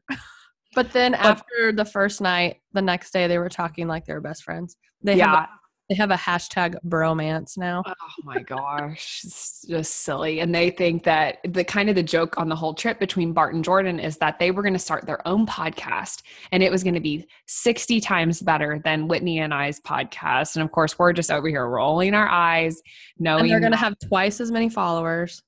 But 0.74 0.92
then 0.94 1.14
after 1.14 1.72
the 1.72 1.86
first 1.86 2.22
night, 2.22 2.58
the 2.74 2.82
next 2.82 3.12
day 3.12 3.28
they 3.28 3.38
were 3.38 3.50
talking 3.50 3.88
like 3.88 4.06
they 4.06 4.14
were 4.14 4.22
best 4.22 4.44
friends. 4.44 4.78
They 5.04 5.18
yeah. 5.18 5.46
They 5.92 5.96
have 5.96 6.12
a 6.12 6.16
hashtag 6.16 6.76
bromance 6.88 7.58
now. 7.58 7.84
Oh 7.86 7.94
my 8.24 8.42
gosh, 8.42 9.24
it's 9.26 9.66
just 9.68 9.94
silly. 9.94 10.40
And 10.40 10.56
they 10.56 10.70
think 10.70 11.04
that 11.04 11.40
the 11.44 11.66
kind 11.66 11.90
of 11.90 11.96
the 11.96 12.04
joke 12.04 12.38
on 12.38 12.48
the 12.48 12.56
whole 12.56 12.74
trip 12.74 12.98
between 12.98 13.34
Bart 13.34 13.54
and 13.54 13.62
Jordan 13.62 14.00
is 14.00 14.16
that 14.20 14.40
they 14.40 14.52
were 14.52 14.62
going 14.62 14.72
to 14.72 14.80
start 14.80 15.06
their 15.06 15.28
own 15.28 15.46
podcast 15.46 16.22
and 16.54 16.64
it 16.64 16.72
was 16.72 16.82
going 16.82 16.94
to 16.94 17.02
be 17.02 17.28
60 17.48 18.00
times 18.00 18.42
better 18.42 18.80
than 18.86 19.10
Whitney 19.10 19.40
and 19.40 19.54
I's 19.54 19.82
podcast. 19.82 20.56
And 20.56 20.64
of 20.64 20.72
course, 20.72 20.98
we're 20.98 21.12
just 21.12 21.30
over 21.30 21.50
here 21.50 21.68
rolling 21.68 22.14
our 22.14 22.30
eyes, 22.30 22.82
knowing 23.20 23.42
And 23.42 23.50
they're 23.52 23.60
going 23.60 23.74
to 23.74 23.78
have 23.78 24.00
twice 24.00 24.40
as 24.40 24.50
many 24.50 24.70
followers. 24.70 25.44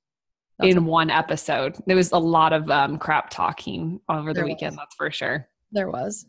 That's 0.60 0.76
in 0.76 0.84
one 0.84 1.10
episode. 1.10 1.78
There 1.88 1.96
was 1.96 2.12
a 2.12 2.18
lot 2.18 2.52
of 2.52 2.70
um, 2.70 2.98
crap 2.98 3.30
talking 3.30 4.02
over 4.10 4.34
the 4.34 4.40
There 4.40 4.46
weekend, 4.46 4.74
was. 4.74 4.80
that's 4.82 4.96
for 4.96 5.10
sure. 5.10 5.48
There 5.72 5.90
was. 5.90 6.26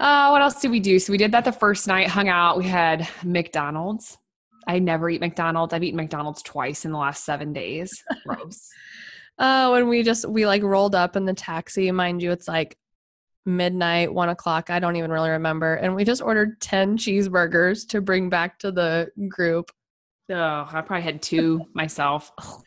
Uh, 0.00 0.28
what 0.30 0.42
else 0.42 0.60
did 0.60 0.70
we 0.70 0.80
do? 0.80 0.98
So 0.98 1.12
we 1.12 1.18
did 1.18 1.32
that 1.32 1.44
the 1.44 1.52
first 1.52 1.86
night, 1.86 2.08
hung 2.08 2.28
out. 2.28 2.58
We 2.58 2.64
had 2.64 3.08
McDonald's. 3.22 4.18
I 4.66 4.78
never 4.78 5.10
eat 5.10 5.20
McDonald's. 5.20 5.74
I've 5.74 5.82
eaten 5.82 5.96
McDonald's 5.96 6.42
twice 6.42 6.84
in 6.84 6.92
the 6.92 6.98
last 6.98 7.24
seven 7.24 7.52
days. 7.52 8.02
Gross. 8.26 8.68
Oh, 9.38 9.74
and 9.74 9.88
we 9.88 10.02
just 10.02 10.28
we 10.28 10.46
like 10.46 10.62
rolled 10.62 10.94
up 10.94 11.16
in 11.16 11.24
the 11.24 11.34
taxi. 11.34 11.90
Mind 11.90 12.22
you, 12.22 12.30
it's 12.32 12.48
like 12.48 12.76
midnight, 13.44 14.12
one 14.12 14.28
o'clock. 14.28 14.70
I 14.70 14.78
don't 14.78 14.96
even 14.96 15.10
really 15.10 15.30
remember. 15.30 15.74
And 15.74 15.94
we 15.94 16.04
just 16.04 16.22
ordered 16.22 16.60
ten 16.60 16.96
cheeseburgers 16.96 17.88
to 17.88 18.00
bring 18.00 18.28
back 18.28 18.58
to 18.60 18.70
the 18.70 19.10
group. 19.28 19.70
oh, 20.30 20.68
I 20.70 20.80
probably 20.86 21.02
had 21.02 21.22
two 21.22 21.66
myself. 21.74 22.30
Ugh. 22.38 22.62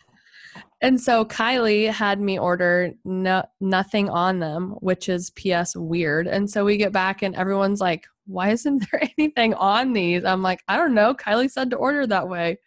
And 0.86 1.02
so 1.02 1.26
Kylie 1.26 1.90
had 1.90 2.20
me 2.20 2.38
order 2.38 2.94
no, 3.04 3.44
nothing 3.60 4.10
on 4.10 4.40
them, 4.40 4.72
which 4.80 5.10
is 5.10 5.32
PS 5.32 5.76
weird. 5.76 6.28
And 6.28 6.50
so 6.50 6.64
we 6.64 6.78
get 6.78 6.92
back 6.92 7.22
and 7.22 7.36
everyone's 7.36 7.82
like, 7.82 8.06
why 8.26 8.52
isn't 8.52 8.86
there 8.92 9.02
anything 9.18 9.54
on 9.56 9.94
these? 9.94 10.24
I'm 10.24 10.42
like, 10.42 10.62
I 10.68 10.78
don't 10.78 10.94
know. 10.94 11.14
Kylie 11.14 11.52
said 11.52 11.72
to 11.72 11.76
order 11.78 12.06
that 12.08 12.30
way. 12.30 12.58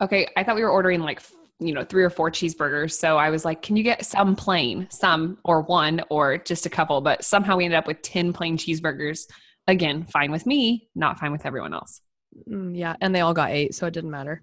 Okay, 0.00 0.28
I 0.36 0.44
thought 0.44 0.56
we 0.56 0.62
were 0.62 0.70
ordering 0.70 1.00
like 1.00 1.22
you 1.58 1.72
know 1.72 1.84
three 1.84 2.04
or 2.04 2.10
four 2.10 2.30
cheeseburgers 2.30 2.92
so 2.92 3.16
i 3.16 3.30
was 3.30 3.42
like 3.42 3.62
can 3.62 3.76
you 3.76 3.82
get 3.82 4.04
some 4.04 4.36
plain 4.36 4.86
some 4.90 5.38
or 5.42 5.62
one 5.62 6.02
or 6.10 6.36
just 6.36 6.66
a 6.66 6.68
couple 6.68 7.00
but 7.00 7.24
somehow 7.24 7.56
we 7.56 7.64
ended 7.64 7.78
up 7.78 7.86
with 7.86 8.02
10 8.02 8.34
plain 8.34 8.58
cheeseburgers 8.58 9.20
again 9.66 10.04
fine 10.04 10.30
with 10.30 10.44
me 10.44 10.90
not 10.94 11.18
fine 11.18 11.32
with 11.32 11.46
everyone 11.46 11.72
else 11.72 12.02
Mm, 12.48 12.76
yeah, 12.76 12.96
and 13.00 13.14
they 13.14 13.20
all 13.20 13.34
got 13.34 13.50
eight, 13.50 13.74
so 13.74 13.86
it 13.86 13.94
didn't 13.94 14.10
matter. 14.10 14.42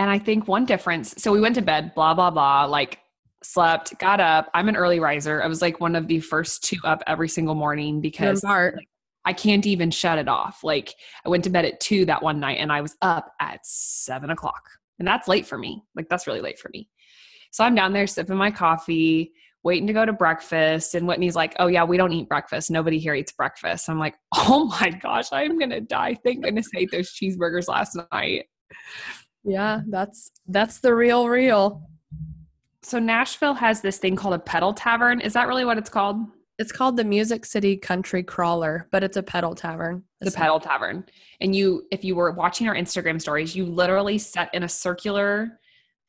And 0.00 0.10
i 0.10 0.18
think 0.18 0.48
one 0.48 0.64
difference 0.64 1.14
so 1.18 1.30
we 1.30 1.40
went 1.40 1.54
to 1.54 1.62
bed 1.62 1.94
blah 1.94 2.14
blah 2.14 2.30
blah 2.30 2.64
like 2.64 2.98
slept 3.42 3.96
got 3.98 4.18
up 4.18 4.50
i'm 4.54 4.68
an 4.68 4.74
early 4.76 4.98
riser 4.98 5.42
i 5.42 5.46
was 5.46 5.62
like 5.62 5.78
one 5.78 5.94
of 5.94 6.08
the 6.08 6.18
first 6.18 6.64
two 6.64 6.78
up 6.84 7.02
every 7.06 7.28
single 7.28 7.54
morning 7.54 8.00
because 8.00 8.40
part. 8.40 8.74
I 9.24 9.32
can't 9.32 9.66
even 9.66 9.90
shut 9.90 10.18
it 10.18 10.28
off. 10.28 10.64
Like 10.64 10.94
I 11.26 11.28
went 11.28 11.44
to 11.44 11.50
bed 11.50 11.66
at 11.66 11.78
two 11.78 12.06
that 12.06 12.22
one 12.22 12.40
night 12.40 12.58
and 12.58 12.72
I 12.72 12.80
was 12.80 12.96
up 13.02 13.30
at 13.38 13.60
seven 13.64 14.30
o'clock. 14.30 14.62
And 14.98 15.06
that's 15.06 15.28
late 15.28 15.46
for 15.46 15.58
me. 15.58 15.82
Like 15.94 16.08
that's 16.08 16.26
really 16.26 16.40
late 16.40 16.58
for 16.58 16.70
me. 16.72 16.88
So 17.50 17.64
I'm 17.64 17.74
down 17.74 17.92
there 17.92 18.06
sipping 18.06 18.36
my 18.36 18.50
coffee, 18.50 19.32
waiting 19.62 19.86
to 19.88 19.92
go 19.92 20.06
to 20.06 20.12
breakfast. 20.12 20.94
And 20.94 21.06
Whitney's 21.06 21.36
like, 21.36 21.54
Oh 21.58 21.66
yeah, 21.66 21.84
we 21.84 21.96
don't 21.96 22.12
eat 22.12 22.28
breakfast. 22.28 22.70
Nobody 22.70 22.98
here 22.98 23.14
eats 23.14 23.32
breakfast. 23.32 23.88
I'm 23.90 23.98
like, 23.98 24.14
Oh 24.34 24.64
my 24.80 24.90
gosh, 24.90 25.26
I'm 25.32 25.58
gonna 25.58 25.80
die. 25.80 26.16
Thank 26.24 26.44
goodness 26.44 26.68
I 26.74 26.80
ate 26.80 26.90
those 26.90 27.12
cheeseburgers 27.12 27.68
last 27.68 27.98
night. 28.12 28.46
Yeah, 29.44 29.80
that's 29.88 30.30
that's 30.46 30.80
the 30.80 30.94
real 30.94 31.28
real. 31.28 31.82
So 32.82 32.98
Nashville 32.98 33.54
has 33.54 33.80
this 33.80 33.98
thing 33.98 34.16
called 34.16 34.34
a 34.34 34.38
pedal 34.38 34.72
tavern. 34.72 35.20
Is 35.20 35.34
that 35.34 35.48
really 35.48 35.64
what 35.64 35.78
it's 35.78 35.90
called? 35.90 36.16
It's 36.58 36.72
called 36.72 36.96
the 36.96 37.04
Music 37.04 37.46
City 37.46 37.76
Country 37.76 38.22
Crawler, 38.22 38.86
but 38.90 39.02
it's 39.02 39.16
a 39.16 39.22
pedal 39.22 39.54
tavern. 39.54 40.02
the 40.20 40.30
pedal 40.30 40.60
tavern 40.60 41.04
and 41.40 41.56
you 41.56 41.86
if 41.90 42.04
you 42.04 42.14
were 42.14 42.30
watching 42.32 42.68
our 42.68 42.74
instagram 42.74 43.18
stories 43.18 43.56
you 43.56 43.64
literally 43.64 44.18
set 44.18 44.54
in 44.54 44.62
a 44.62 44.68
circular 44.68 45.58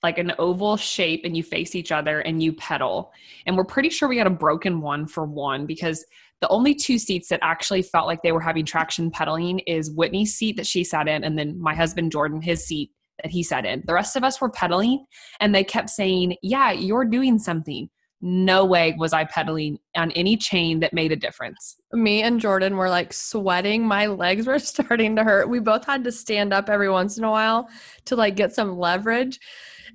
like 0.04 0.18
an 0.18 0.34
oval 0.38 0.76
shape 0.76 1.22
and 1.24 1.38
you 1.38 1.44
face 1.44 1.76
each 1.76 1.92
other 1.92 2.20
and 2.20 2.44
you 2.44 2.52
pedal 2.54 3.14
and 3.46 3.56
we're 3.56 3.64
pretty 3.64 3.90
sure 3.90 4.10
we 4.10 4.18
got 4.18 4.28
a 4.28 4.32
broken 4.32 4.82
one 4.82 5.08
for 5.08 5.24
one 5.26 5.66
because 5.66 6.06
the 6.42 6.48
only 6.50 6.76
two 6.76 6.98
seats 7.00 7.30
that 7.30 7.40
actually 7.42 7.82
felt 7.82 8.08
like 8.08 8.22
they 8.22 8.32
were 8.34 8.42
having 8.42 8.66
traction 8.66 9.10
pedaling 9.10 9.60
is 9.60 9.90
whitney's 9.92 10.34
seat 10.36 10.58
that 10.58 10.68
she 10.68 10.84
sat 10.84 11.08
in 11.08 11.24
and 11.24 11.38
then 11.40 11.58
my 11.58 11.74
husband 11.74 12.12
jordan 12.12 12.42
his 12.42 12.66
seat 12.66 12.92
that 13.22 13.32
he 13.32 13.44
sat 13.44 13.66
in 13.66 13.84
the 13.86 13.94
rest 13.94 14.16
of 14.16 14.24
us 14.24 14.40
were 14.40 14.50
pedaling 14.50 15.06
and 15.40 15.54
they 15.54 15.64
kept 15.64 15.90
saying 15.90 16.36
yeah 16.42 16.72
you're 16.72 17.06
doing 17.06 17.38
something 17.38 17.90
no 18.22 18.64
way 18.64 18.96
was 18.98 19.14
i 19.14 19.24
pedaling 19.24 19.78
on 19.96 20.12
any 20.12 20.38
chain 20.38 20.80
that 20.80 20.94
made 20.94 21.12
a 21.12 21.16
difference 21.16 21.78
Me 21.94 22.24
and 22.24 22.40
Jordan 22.40 22.78
were 22.78 22.90
like 22.90 23.12
sweating. 23.12 23.86
My 23.86 24.06
legs 24.06 24.48
were 24.48 24.60
starting 24.74 25.16
to 25.18 25.24
hurt. 25.24 25.50
We 25.50 25.60
both 25.60 25.86
had 25.86 26.04
to 26.06 26.12
stand 26.12 26.54
up 26.54 26.70
every 26.70 26.90
once 26.90 27.18
in 27.18 27.24
a 27.24 27.32
while 27.32 27.70
to 28.06 28.16
like 28.16 28.36
get 28.36 28.54
some 28.54 28.78
leverage. 28.78 29.40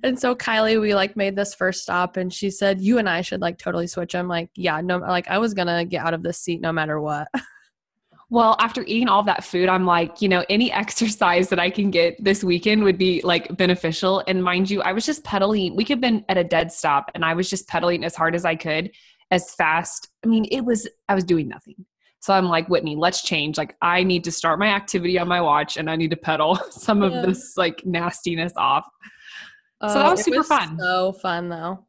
And 0.03 0.19
so 0.19 0.35
Kylie, 0.35 0.79
we 0.79 0.93
like 0.93 1.15
made 1.15 1.35
this 1.35 1.55
first 1.55 1.81
stop 1.81 2.17
and 2.17 2.31
she 2.31 2.51
said, 2.51 2.81
You 2.81 2.99
and 2.99 3.09
I 3.09 3.21
should 3.21 3.41
like 3.41 3.57
totally 3.57 3.87
switch. 3.87 4.13
I'm 4.13 4.27
like, 4.27 4.49
Yeah, 4.55 4.79
no, 4.81 4.97
like 4.97 5.27
I 5.27 5.39
was 5.39 5.53
gonna 5.53 5.85
get 5.85 6.05
out 6.05 6.13
of 6.13 6.23
this 6.23 6.39
seat 6.39 6.61
no 6.61 6.71
matter 6.71 6.99
what. 7.01 7.27
Well, 8.29 8.57
after 8.59 8.83
eating 8.83 9.07
all 9.07 9.23
that 9.23 9.43
food, 9.43 9.69
I'm 9.69 9.85
like, 9.85 10.21
you 10.21 10.27
know, 10.27 10.43
any 10.49 10.71
exercise 10.83 11.49
that 11.49 11.59
I 11.59 11.69
can 11.69 11.91
get 11.91 12.21
this 12.23 12.43
weekend 12.43 12.83
would 12.83 12.97
be 12.97 13.21
like 13.23 13.55
beneficial. 13.55 14.23
And 14.27 14.43
mind 14.43 14.69
you, 14.69 14.81
I 14.81 14.91
was 14.91 15.05
just 15.05 15.23
pedaling. 15.23 15.75
We 15.75 15.85
could 15.85 15.95
have 15.95 16.01
been 16.01 16.25
at 16.27 16.37
a 16.37 16.43
dead 16.43 16.71
stop 16.71 17.11
and 17.15 17.23
I 17.23 17.33
was 17.33 17.49
just 17.49 17.67
pedaling 17.67 18.03
as 18.03 18.15
hard 18.15 18.35
as 18.35 18.45
I 18.45 18.55
could, 18.55 18.91
as 19.31 19.53
fast. 19.55 20.09
I 20.23 20.27
mean, 20.27 20.45
it 20.51 20.61
was, 20.61 20.87
I 21.07 21.15
was 21.15 21.23
doing 21.23 21.47
nothing. 21.47 21.85
So 22.19 22.33
I'm 22.33 22.45
like, 22.45 22.67
Whitney, 22.67 22.95
let's 22.95 23.21
change. 23.21 23.57
Like, 23.57 23.75
I 23.81 24.03
need 24.03 24.23
to 24.25 24.31
start 24.31 24.59
my 24.59 24.67
activity 24.67 25.17
on 25.17 25.27
my 25.27 25.39
watch 25.39 25.77
and 25.77 25.89
I 25.89 25.95
need 25.95 26.09
to 26.09 26.17
pedal 26.17 26.55
some 26.71 27.01
of 27.01 27.13
this 27.25 27.55
like 27.55 27.85
nastiness 27.85 28.53
off. 28.57 28.85
So 29.81 29.93
that 29.93 30.07
oh, 30.07 30.11
was 30.11 30.21
it 30.21 30.25
super 30.25 30.43
fun. 30.43 30.77
So 30.79 31.13
fun 31.13 31.49
though. 31.49 31.85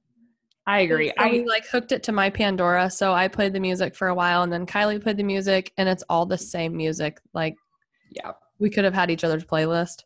I 0.68 0.80
agree. 0.80 1.08
So 1.08 1.14
I, 1.16 1.30
we 1.30 1.46
like 1.46 1.66
hooked 1.66 1.92
it 1.92 2.02
to 2.04 2.12
my 2.12 2.28
Pandora. 2.28 2.90
So 2.90 3.14
I 3.14 3.26
played 3.26 3.54
the 3.54 3.60
music 3.60 3.96
for 3.96 4.08
a 4.08 4.14
while 4.14 4.42
and 4.42 4.52
then 4.52 4.66
Kylie 4.66 5.02
played 5.02 5.16
the 5.16 5.22
music 5.22 5.72
and 5.78 5.88
it's 5.88 6.04
all 6.10 6.26
the 6.26 6.37
same 6.37 6.76
music. 6.76 7.18
Like 7.32 7.56
yeah. 8.10 8.32
we 8.58 8.68
could 8.68 8.84
have 8.84 8.92
had 8.92 9.10
each 9.10 9.25
other's 9.25 9.46
playlist. 9.46 10.04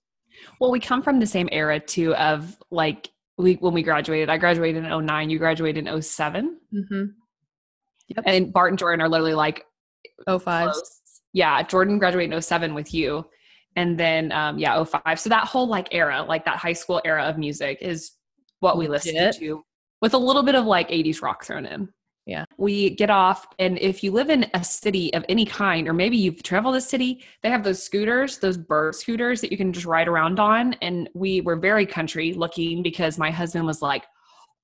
Well, 0.61 0.71
we 0.71 0.79
come 0.79 1.03
from 1.03 1.19
the 1.19 1.27
same 1.27 1.49
era 1.51 1.81
too 1.81 2.15
of 2.15 2.57
like, 2.71 3.11
we, 3.39 3.55
when 3.55 3.75
we 3.75 3.83
graduated, 3.83 4.31
I 4.31 4.39
graduated 4.39 4.85
in 4.85 5.07
09, 5.07 5.31
you 5.31 5.39
graduated 5.41 5.89
in 5.89 6.01
07. 6.01 6.57
Mm-hmm. 6.73 8.21
And 8.25 8.53
Bart 8.53 8.71
and 8.71 8.79
Jordan 8.79 9.01
are 9.01 9.09
literally 9.09 9.35
like, 9.35 9.67
Oh 10.29 10.39
five. 10.39 10.71
close. 10.71 11.01
Yeah, 11.33 11.61
Jordan 11.65 11.99
graduated 11.99 12.33
in 12.33 12.41
07 12.41 12.73
with 12.73 12.95
you. 12.95 13.27
And 13.75 13.99
then 13.99 14.31
um 14.31 14.61
yeah, 14.61 14.85
05. 14.85 15.19
So 15.19 15.29
that 15.29 15.49
whole 15.49 15.67
like 15.67 15.89
era, 15.91 16.23
like 16.23 16.45
that 16.45 16.59
high 16.59 16.73
school 16.73 17.01
era 17.05 17.25
of 17.25 17.37
music 17.37 17.79
is 17.81 18.13
what 18.61 18.79
we 18.79 18.87
listened 18.87 19.35
to 19.41 19.65
with 20.03 20.13
a 20.13 20.19
little 20.19 20.43
bit 20.43 20.55
of 20.55 20.67
like 20.67 20.91
80s 20.91 21.23
rock 21.23 21.45
thrown 21.45 21.65
in. 21.65 21.89
Yeah. 22.27 22.45
We 22.57 22.91
get 22.91 23.11
off 23.11 23.47
and 23.59 23.79
if 23.79 24.05
you 24.05 24.13
live 24.13 24.31
in 24.31 24.47
a 24.55 24.63
city 24.63 25.13
of 25.15 25.25
any 25.29 25.45
kind 25.45 25.89
or 25.89 25.93
maybe 25.93 26.17
you've 26.17 26.43
traveled 26.43 26.77
a 26.77 26.81
city, 26.81 27.25
they 27.43 27.51
have 27.51 27.65
those 27.65 27.83
scooters, 27.83 28.39
those 28.39 28.57
bird 28.57 28.95
scooters 28.95 29.41
that 29.41 29.51
you 29.51 29.57
can 29.57 29.73
just 29.73 29.87
ride 29.87 30.07
around 30.07 30.39
on 30.39 30.75
and 30.83 31.09
we 31.15 31.41
were 31.41 31.57
very 31.57 31.87
country 31.87 32.33
looking 32.33 32.83
because 32.83 33.19
my 33.19 33.31
husband 33.31 33.67
was 33.67 33.83
like, 33.83 34.05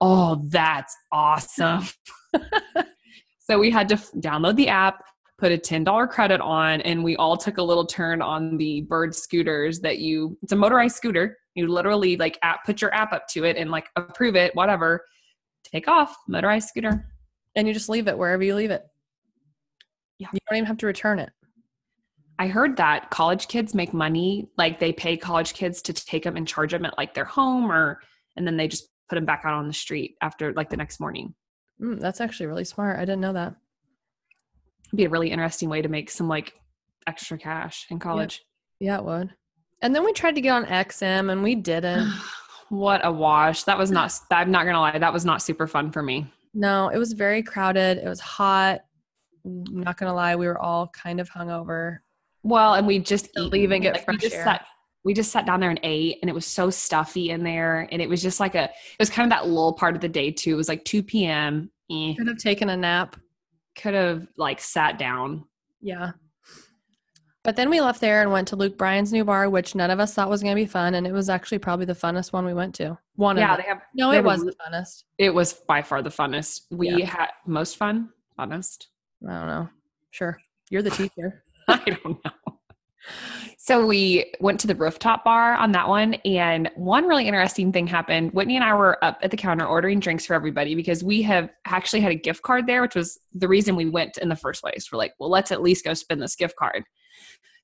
"Oh, 0.00 0.40
that's 0.46 0.96
awesome." 1.10 1.88
so 3.40 3.58
we 3.58 3.70
had 3.70 3.88
to 3.88 3.94
f- 3.94 4.12
download 4.18 4.54
the 4.54 4.68
app, 4.68 5.02
put 5.38 5.50
a 5.50 5.58
$10 5.58 6.08
credit 6.10 6.40
on, 6.40 6.80
and 6.82 7.02
we 7.02 7.16
all 7.16 7.36
took 7.36 7.58
a 7.58 7.62
little 7.62 7.86
turn 7.86 8.22
on 8.22 8.56
the 8.56 8.82
bird 8.82 9.14
scooters 9.16 9.80
that 9.80 9.98
you, 9.98 10.38
it's 10.42 10.52
a 10.52 10.56
motorized 10.56 10.94
scooter. 10.94 11.36
You 11.56 11.66
literally 11.66 12.16
like 12.16 12.38
app, 12.42 12.64
put 12.64 12.80
your 12.80 12.94
app 12.94 13.12
up 13.12 13.26
to 13.28 13.44
it 13.44 13.56
and 13.56 13.70
like 13.70 13.88
approve 13.96 14.36
it, 14.36 14.54
whatever. 14.54 15.04
Take 15.72 15.88
off, 15.88 16.16
motorized 16.26 16.68
scooter. 16.68 17.06
And 17.54 17.66
you 17.66 17.74
just 17.74 17.88
leave 17.88 18.08
it 18.08 18.16
wherever 18.16 18.42
you 18.42 18.54
leave 18.54 18.70
it. 18.70 18.84
Yeah. 20.18 20.28
You 20.32 20.38
don't 20.48 20.58
even 20.58 20.66
have 20.66 20.78
to 20.78 20.86
return 20.86 21.18
it. 21.18 21.30
I 22.38 22.46
heard 22.46 22.76
that 22.76 23.10
college 23.10 23.48
kids 23.48 23.74
make 23.74 23.92
money, 23.92 24.48
like 24.56 24.78
they 24.78 24.92
pay 24.92 25.16
college 25.16 25.54
kids 25.54 25.82
to 25.82 25.92
take 25.92 26.22
them 26.22 26.36
and 26.36 26.46
charge 26.46 26.70
them 26.70 26.84
at 26.84 26.96
like 26.96 27.14
their 27.14 27.24
home 27.24 27.70
or, 27.70 28.00
and 28.36 28.46
then 28.46 28.56
they 28.56 28.68
just 28.68 28.88
put 29.08 29.16
them 29.16 29.24
back 29.24 29.42
out 29.44 29.54
on 29.54 29.66
the 29.66 29.72
street 29.72 30.14
after 30.20 30.52
like 30.52 30.70
the 30.70 30.76
next 30.76 31.00
morning. 31.00 31.34
Mm, 31.80 32.00
that's 32.00 32.20
actually 32.20 32.46
really 32.46 32.64
smart. 32.64 32.96
I 32.96 33.02
didn't 33.02 33.20
know 33.20 33.32
that. 33.32 33.56
It'd 34.86 34.96
be 34.96 35.04
a 35.04 35.10
really 35.10 35.30
interesting 35.30 35.68
way 35.68 35.82
to 35.82 35.88
make 35.88 36.10
some 36.10 36.28
like 36.28 36.54
extra 37.06 37.38
cash 37.38 37.86
in 37.90 37.98
college. 37.98 38.44
Yeah, 38.78 38.98
it 38.98 39.04
would. 39.04 39.34
And 39.82 39.94
then 39.94 40.04
we 40.04 40.12
tried 40.12 40.36
to 40.36 40.40
get 40.40 40.50
on 40.50 40.64
XM 40.64 41.32
and 41.32 41.42
we 41.42 41.56
didn't. 41.56 42.12
what 42.70 43.00
a 43.04 43.10
wash. 43.12 43.64
That 43.64 43.78
was 43.78 43.90
not, 43.90 44.12
I'm 44.30 44.50
not 44.50 44.64
going 44.64 44.74
to 44.74 44.80
lie, 44.80 44.98
that 44.98 45.12
was 45.12 45.24
not 45.24 45.42
super 45.42 45.66
fun 45.66 45.90
for 45.92 46.02
me. 46.02 46.26
No, 46.54 46.88
it 46.88 46.98
was 46.98 47.12
very 47.12 47.42
crowded. 47.42 47.98
It 47.98 48.08
was 48.08 48.20
hot. 48.20 48.80
I'm 49.44 49.64
not 49.82 49.96
gonna 49.96 50.14
lie, 50.14 50.34
we 50.36 50.46
were 50.46 50.58
all 50.58 50.88
kind 50.88 51.20
of 51.20 51.30
hungover. 51.30 51.98
Well, 52.42 52.74
and 52.74 52.86
we 52.86 52.98
just 52.98 53.32
To 53.34 53.42
eat- 53.42 53.52
leave 53.52 53.70
and 53.70 53.82
get 53.82 53.94
we 53.96 54.00
fresh 54.04 54.18
just 54.18 54.34
air. 54.34 54.44
Sat, 54.44 54.66
we 55.04 55.14
just 55.14 55.30
sat 55.30 55.46
down 55.46 55.60
there 55.60 55.70
and 55.70 55.78
ate, 55.82 56.18
and 56.22 56.28
it 56.28 56.34
was 56.34 56.46
so 56.46 56.70
stuffy 56.70 57.30
in 57.30 57.44
there, 57.44 57.86
and 57.92 58.02
it 58.02 58.08
was 58.08 58.20
just 58.22 58.40
like 58.40 58.54
a. 58.54 58.64
It 58.64 58.70
was 58.98 59.08
kind 59.10 59.30
of 59.30 59.36
that 59.38 59.46
lull 59.48 59.72
part 59.74 59.94
of 59.94 60.00
the 60.00 60.08
day 60.08 60.30
too. 60.30 60.52
It 60.54 60.56
was 60.56 60.68
like 60.68 60.84
two 60.84 61.02
p.m. 61.02 61.70
Eh, 61.90 62.14
Could 62.16 62.26
have 62.28 62.38
taken 62.38 62.68
a 62.70 62.76
nap. 62.76 63.16
could 63.76 63.94
have 63.94 64.26
like 64.36 64.60
sat 64.60 64.98
down. 64.98 65.44
Yeah. 65.80 66.10
But 67.48 67.56
then 67.56 67.70
we 67.70 67.80
left 67.80 68.02
there 68.02 68.20
and 68.20 68.30
went 68.30 68.46
to 68.48 68.56
Luke 68.56 68.76
Bryan's 68.76 69.10
new 69.10 69.24
bar, 69.24 69.48
which 69.48 69.74
none 69.74 69.90
of 69.90 70.00
us 70.00 70.12
thought 70.12 70.28
was 70.28 70.42
gonna 70.42 70.54
be 70.54 70.66
fun, 70.66 70.94
and 70.96 71.06
it 71.06 71.12
was 71.12 71.30
actually 71.30 71.56
probably 71.60 71.86
the 71.86 71.94
funnest 71.94 72.30
one 72.30 72.44
we 72.44 72.52
went 72.52 72.74
to. 72.74 72.98
One 73.16 73.38
Yeah, 73.38 73.52
of 73.52 73.56
they 73.56 73.62
them. 73.62 73.78
have. 73.78 73.82
No, 73.94 74.10
they 74.10 74.18
it 74.18 74.24
was 74.24 74.44
the 74.44 74.52
funnest. 74.52 75.04
It 75.16 75.30
was 75.32 75.54
by 75.54 75.80
far 75.80 76.02
the 76.02 76.10
funnest. 76.10 76.66
We 76.70 76.90
Yeah. 76.90 77.06
had 77.06 77.28
most 77.46 77.78
fun. 77.78 78.10
Funnest. 78.38 78.88
I 79.26 79.32
don't 79.32 79.46
know. 79.46 79.70
Sure. 80.10 80.38
You're 80.68 80.82
the 80.82 80.90
teacher. 80.90 81.42
I 81.68 81.78
don't 81.86 82.22
know. 82.22 82.32
So 83.56 83.86
we 83.86 84.30
went 84.40 84.60
to 84.60 84.66
the 84.66 84.74
rooftop 84.74 85.24
bar 85.24 85.54
on 85.54 85.72
that 85.72 85.88
one, 85.88 86.14
and 86.26 86.70
one 86.76 87.06
really 87.06 87.26
interesting 87.26 87.72
thing 87.72 87.86
happened. 87.86 88.34
Whitney 88.34 88.56
and 88.56 88.64
I 88.64 88.74
were 88.74 89.02
up 89.02 89.20
at 89.22 89.30
the 89.30 89.38
counter 89.38 89.64
ordering 89.64 90.00
drinks 90.00 90.26
for 90.26 90.34
everybody 90.34 90.74
because 90.74 91.02
we 91.02 91.22
have 91.22 91.48
actually 91.64 92.00
had 92.00 92.12
a 92.12 92.14
gift 92.14 92.42
card 92.42 92.66
there, 92.66 92.82
which 92.82 92.94
was 92.94 93.18
the 93.34 93.48
reason 93.48 93.74
we 93.74 93.88
went 93.88 94.18
in 94.18 94.28
the 94.28 94.36
first 94.36 94.60
place. 94.60 94.92
We're 94.92 94.98
like, 94.98 95.14
well, 95.18 95.30
let's 95.30 95.50
at 95.50 95.62
least 95.62 95.86
go 95.86 95.94
spend 95.94 96.20
this 96.20 96.36
gift 96.36 96.54
card. 96.56 96.84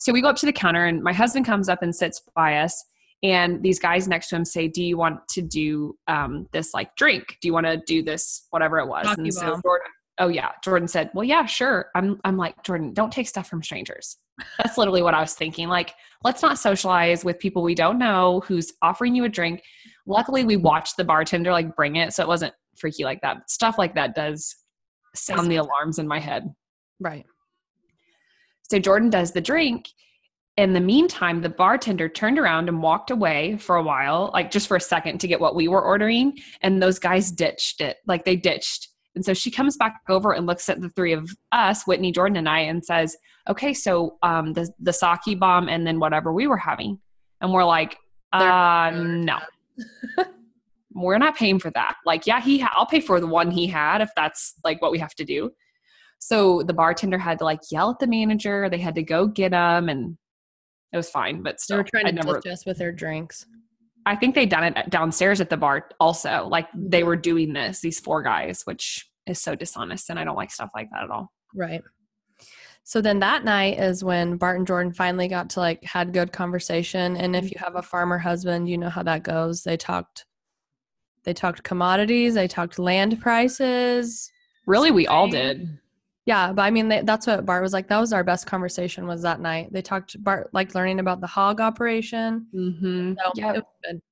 So 0.04 0.12
we 0.12 0.20
go 0.20 0.28
up 0.28 0.37
to 0.37 0.46
the 0.46 0.52
counter, 0.52 0.84
and 0.84 1.02
my 1.02 1.14
husband 1.14 1.46
comes 1.46 1.70
up 1.70 1.82
and 1.82 1.96
sits 1.96 2.20
by 2.37 2.58
us, 2.58 2.84
and 3.23 3.62
these 3.62 3.78
guys 3.78 4.06
next 4.06 4.28
to 4.28 4.37
him 4.37 4.44
say, 4.44 4.68
"Do 4.68 4.84
you 4.84 4.99
want 4.99 5.26
to 5.28 5.40
do 5.40 5.96
um, 6.08 6.46
this 6.52 6.75
like 6.75 6.94
drink? 6.94 7.38
Do 7.40 7.49
you 7.49 7.54
want 7.54 7.64
to 7.64 7.78
do 7.87 8.02
this 8.02 8.46
whatever 8.50 8.78
it 8.80 8.87
was?" 8.87 9.06
And 9.16 9.32
so. 9.32 9.58
Jordan, 9.62 9.88
oh 10.18 10.28
yeah, 10.28 10.50
Jordan 10.62 10.88
said, 10.88 11.11
"Well, 11.14 11.25
yeah, 11.25 11.46
sure." 11.46 11.87
I'm 11.94 12.20
I'm 12.23 12.37
like 12.37 12.62
Jordan, 12.64 12.92
don't 12.92 13.11
take 13.11 13.26
stuff 13.26 13.49
from 13.49 13.62
strangers. 13.62 14.18
That's 14.62 14.76
literally 14.76 15.00
what 15.00 15.14
I 15.14 15.23
was 15.23 15.32
thinking. 15.32 15.68
Like, 15.68 15.94
let's 16.23 16.42
not 16.42 16.58
socialize 16.58 17.25
with 17.25 17.38
people 17.38 17.62
we 17.62 17.75
don't 17.75 17.99
know 17.99 18.42
who's 18.44 18.75
offering 18.82 19.14
you 19.14 19.25
a 19.25 19.28
drink. 19.30 19.62
Luckily, 20.06 20.44
we 20.44 20.58
watched 20.58 20.99
the 20.99 21.04
bartender 21.04 21.50
like 21.50 21.75
bring 21.75 21.96
it, 21.96 22.12
so 22.12 22.23
it 22.23 22.28
wasn't 22.28 22.52
freaky 22.76 23.04
like 23.04 23.23
that. 23.23 23.49
Stuff 23.50 23.78
like 23.78 23.94
that 23.94 24.14
does 24.14 24.54
sound 25.14 25.50
the 25.50 25.56
alarms 25.56 25.99
in 25.99 26.06
my 26.06 26.18
head. 26.18 26.54
Right. 27.00 27.25
So 28.71 28.78
Jordan 28.78 29.11
does 29.11 29.33
the 29.33 29.40
drink. 29.40 29.88
In 30.56 30.73
the 30.73 30.80
meantime, 30.80 31.40
the 31.40 31.49
bartender 31.49 32.09
turned 32.09 32.38
around 32.38 32.68
and 32.68 32.80
walked 32.80 33.11
away 33.11 33.56
for 33.56 33.76
a 33.76 33.83
while, 33.83 34.30
like 34.33 34.50
just 34.50 34.68
for 34.68 34.76
a 34.76 34.80
second 34.80 35.18
to 35.21 35.26
get 35.26 35.40
what 35.40 35.56
we 35.56 35.66
were 35.66 35.83
ordering. 35.83 36.38
And 36.62 36.83
those 36.83 36.99
guys 36.99 37.33
ditched 37.33 37.80
it. 37.80 37.97
Like 38.06 38.25
they 38.25 38.37
ditched. 38.37 38.88
And 39.16 39.25
so 39.25 39.35
she 39.35 39.50
comes 39.50 39.76
back 39.76 40.00
over 40.09 40.33
and 40.33 40.47
looks 40.47 40.68
at 40.68 40.80
the 40.80 40.88
three 40.90 41.12
of 41.12 41.28
us, 41.52 41.87
Whitney, 41.87 42.12
Jordan, 42.12 42.37
and 42.37 42.49
I, 42.49 42.61
and 42.61 42.85
says, 42.85 43.16
Okay, 43.49 43.75
so 43.75 44.16
um 44.23 44.52
the 44.52 44.71
the 44.78 44.92
sake 44.92 45.38
bomb 45.38 45.68
and 45.68 45.87
then 45.87 45.99
whatever 45.99 46.33
we 46.33 46.47
were 46.47 46.56
having. 46.56 47.00
And 47.40 47.52
we're 47.52 47.64
like, 47.64 47.97
uh 48.33 48.90
no. 48.94 49.38
we're 50.94 51.18
not 51.18 51.37
paying 51.37 51.59
for 51.59 51.71
that. 51.73 51.97
Like, 52.06 52.26
yeah, 52.26 52.40
he 52.40 52.61
ha- 52.61 52.73
I'll 52.75 52.87
pay 52.87 53.00
for 53.00 53.21
the 53.21 53.26
one 53.26 53.50
he 53.50 53.66
had 53.66 54.00
if 54.00 54.11
that's 54.16 54.54
like 54.64 54.80
what 54.80 54.92
we 54.92 54.99
have 54.99 55.14
to 55.16 55.25
do. 55.25 55.50
So 56.24 56.62
the 56.62 56.72
bartender 56.72 57.18
had 57.18 57.38
to 57.40 57.44
like 57.44 57.60
yell 57.70 57.90
at 57.90 57.98
the 57.98 58.06
manager. 58.06 58.70
They 58.70 58.78
had 58.78 58.94
to 58.94 59.02
go 59.02 59.26
get 59.26 59.52
him, 59.52 59.90
and 59.90 60.16
it 60.90 60.96
was 60.96 61.10
fine. 61.10 61.42
But 61.42 61.60
still, 61.60 61.76
They 61.76 61.82
were 61.82 61.88
trying 61.92 62.06
to 62.06 62.12
never. 62.12 62.40
us 62.50 62.64
with 62.64 62.78
their 62.78 62.92
drinks. 62.92 63.44
I 64.06 64.16
think 64.16 64.34
they 64.34 64.46
done 64.46 64.64
it 64.64 64.88
downstairs 64.88 65.42
at 65.42 65.50
the 65.50 65.58
bar 65.58 65.90
also. 66.00 66.48
Like 66.50 66.66
they 66.74 67.04
were 67.04 67.14
doing 67.16 67.52
this. 67.52 67.80
These 67.80 68.00
four 68.00 68.22
guys, 68.22 68.62
which 68.64 69.06
is 69.26 69.38
so 69.38 69.54
dishonest, 69.54 70.08
and 70.08 70.18
I 70.18 70.24
don't 70.24 70.34
like 70.34 70.50
stuff 70.50 70.70
like 70.74 70.88
that 70.92 71.04
at 71.04 71.10
all. 71.10 71.30
Right. 71.54 71.82
So 72.84 73.02
then 73.02 73.18
that 73.18 73.44
night 73.44 73.78
is 73.78 74.02
when 74.02 74.38
Bart 74.38 74.56
and 74.56 74.66
Jordan 74.66 74.94
finally 74.94 75.28
got 75.28 75.50
to 75.50 75.60
like 75.60 75.84
had 75.84 76.14
good 76.14 76.32
conversation. 76.32 77.18
And 77.18 77.36
if 77.36 77.50
you 77.50 77.58
have 77.58 77.76
a 77.76 77.82
farmer 77.82 78.16
husband, 78.16 78.66
you 78.66 78.78
know 78.78 78.88
how 78.88 79.02
that 79.02 79.24
goes. 79.24 79.62
They 79.62 79.76
talked 79.76 80.24
they 81.24 81.34
talked 81.34 81.62
commodities, 81.64 82.32
they 82.32 82.48
talked 82.48 82.78
land 82.78 83.20
prices. 83.20 84.30
Really, 84.66 84.90
we 84.90 85.06
all 85.06 85.28
did. 85.28 85.80
Yeah, 86.26 86.52
but 86.52 86.62
I 86.62 86.70
mean 86.70 86.88
they, 86.88 87.02
that's 87.02 87.26
what 87.26 87.44
Bart 87.44 87.62
was 87.62 87.72
like. 87.74 87.88
That 87.88 88.00
was 88.00 88.12
our 88.12 88.24
best 88.24 88.46
conversation 88.46 89.06
was 89.06 89.22
that 89.22 89.40
night. 89.40 89.72
They 89.72 89.82
talked 89.82 90.22
Bart 90.24 90.48
like 90.52 90.74
learning 90.74 91.00
about 91.00 91.20
the 91.20 91.26
hog 91.26 91.60
operation. 91.60 92.46
Mm-hmm. 92.54 93.14
So 93.22 93.32
Yep. 93.34 93.64
it. 93.84 94.02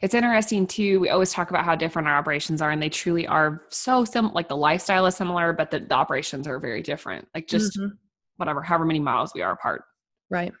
It's 0.00 0.14
interesting 0.14 0.66
too. 0.66 1.00
We 1.00 1.10
always 1.10 1.32
talk 1.32 1.50
about 1.50 1.64
how 1.64 1.74
different 1.74 2.08
our 2.08 2.16
operations 2.16 2.62
are, 2.62 2.70
and 2.70 2.80
they 2.80 2.88
truly 2.88 3.26
are 3.26 3.62
so 3.68 4.04
sim. 4.04 4.32
Like 4.32 4.48
the 4.48 4.56
lifestyle 4.56 5.04
is 5.04 5.16
similar, 5.16 5.52
but 5.52 5.70
the, 5.70 5.80
the 5.80 5.94
operations 5.94 6.46
are 6.46 6.58
very 6.58 6.80
different. 6.80 7.28
Like 7.34 7.46
just 7.48 7.76
Mhm. 7.78 7.90
whatever, 8.36 8.62
however 8.62 8.86
many 8.86 9.00
miles 9.00 9.32
we 9.34 9.42
are 9.42 9.52
apart. 9.52 9.82
Right. 10.30 10.52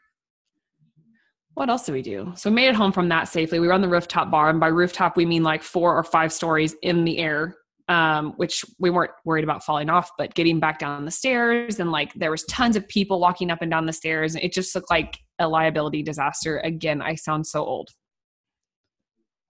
What 1.54 1.70
else 1.70 1.86
do 1.86 1.92
we 1.92 2.02
do? 2.02 2.32
So 2.36 2.50
we 2.50 2.56
made 2.56 2.68
it 2.68 2.74
home 2.74 2.90
from 2.92 3.08
that 3.10 3.28
safely. 3.28 3.60
We 3.60 3.68
were 3.68 3.72
on 3.72 3.80
the 3.80 3.88
rooftop 3.88 4.30
bar, 4.30 4.50
and 4.50 4.58
by 4.60 4.66
rooftop 4.68 5.16
we 5.16 5.24
mean 5.24 5.44
like 5.44 5.62
four 5.62 5.96
or 5.96 6.02
five 6.04 6.32
stories 6.32 6.74
in 6.82 7.04
the 7.04 7.18
air, 7.18 7.56
um, 7.88 8.32
which 8.36 8.64
we 8.78 8.90
weren't 8.90 9.12
worried 9.24 9.44
about 9.44 9.64
falling 9.64 9.90
off. 9.90 10.10
But 10.16 10.34
getting 10.34 10.60
back 10.60 10.78
down 10.78 11.04
the 11.04 11.10
stairs, 11.10 11.80
and 11.80 11.90
like 11.92 12.12
there 12.14 12.30
was 12.30 12.44
tons 12.44 12.76
of 12.76 12.86
people 12.88 13.20
walking 13.20 13.50
up 13.50 13.62
and 13.62 13.70
down 13.70 13.86
the 13.86 13.92
stairs, 13.92 14.34
and 14.34 14.44
it 14.44 14.52
just 14.52 14.74
looked 14.74 14.90
like 14.90 15.18
a 15.38 15.48
liability 15.48 16.02
disaster. 16.02 16.58
Again, 16.58 17.02
I 17.02 17.14
sound 17.14 17.46
so 17.46 17.64
old, 17.64 17.90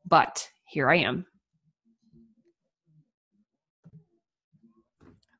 but 0.07 0.49
here 0.69 0.91
I 0.91 0.97
am. 0.97 1.27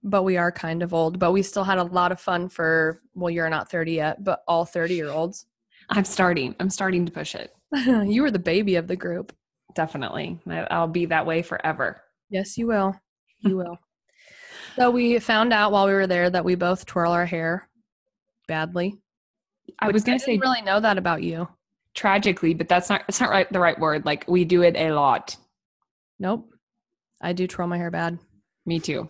But 0.07 0.23
we 0.23 0.37
are 0.37 0.53
kind 0.53 0.83
of 0.83 0.93
old, 0.93 1.19
but 1.19 1.33
we 1.33 1.43
still 1.43 1.65
had 1.65 1.79
a 1.79 1.83
lot 1.83 2.13
of 2.13 2.21
fun 2.21 2.51
for 2.51 3.01
well, 3.15 3.31
you're 3.31 3.49
not 3.49 3.71
30 3.71 3.93
yet, 3.93 4.23
but 4.23 4.43
all 4.47 4.65
30 4.65 4.95
year 4.95 5.11
olds. 5.11 5.47
I'm 5.91 6.05
starting. 6.05 6.55
I'm 6.61 6.71
starting 6.71 7.07
to 7.07 7.13
push 7.13 7.35
it. 7.35 7.55
you 7.73 8.23
were 8.23 8.31
the 8.31 8.39
baby 8.39 8.77
of 8.77 8.87
the 8.87 8.97
group. 8.97 9.33
Definitely. 9.75 10.41
I'll 10.71 10.89
be 10.89 11.07
that 11.07 11.27
way 11.27 11.43
forever. 11.43 12.04
Yes, 12.35 12.59
you 12.59 12.67
will. 12.67 13.01
You 13.39 13.57
will. 13.59 13.79
So 14.75 14.91
we 14.91 15.21
found 15.21 15.53
out 15.53 15.71
while 15.71 15.87
we 15.87 15.93
were 15.93 16.09
there 16.09 16.29
that 16.29 16.45
we 16.45 16.57
both 16.57 16.85
twirl 16.85 17.13
our 17.13 17.25
hair 17.25 17.69
badly. 18.49 18.99
I 19.79 19.89
was 19.93 20.03
going 20.03 20.19
to 20.19 20.25
say 20.25 20.37
really 20.39 20.61
know 20.63 20.81
that 20.81 20.99
about 20.99 21.23
you. 21.23 21.47
tragically, 21.95 22.53
but 22.53 22.69
that's 22.69 22.91
not 22.91 23.03
that's 23.07 23.21
not 23.21 23.31
right 23.31 23.51
the 23.53 23.61
right 23.61 23.79
word. 23.79 24.05
Like 24.05 24.25
we 24.27 24.45
do 24.45 24.63
it 24.63 24.75
a 24.77 24.91
lot. 24.91 25.37
Nope. 26.19 26.51
I 27.23 27.33
do 27.35 27.47
twirl 27.47 27.69
my 27.69 27.77
hair 27.79 27.93
bad. 27.93 28.19
Me 28.67 28.81
too. 28.81 29.09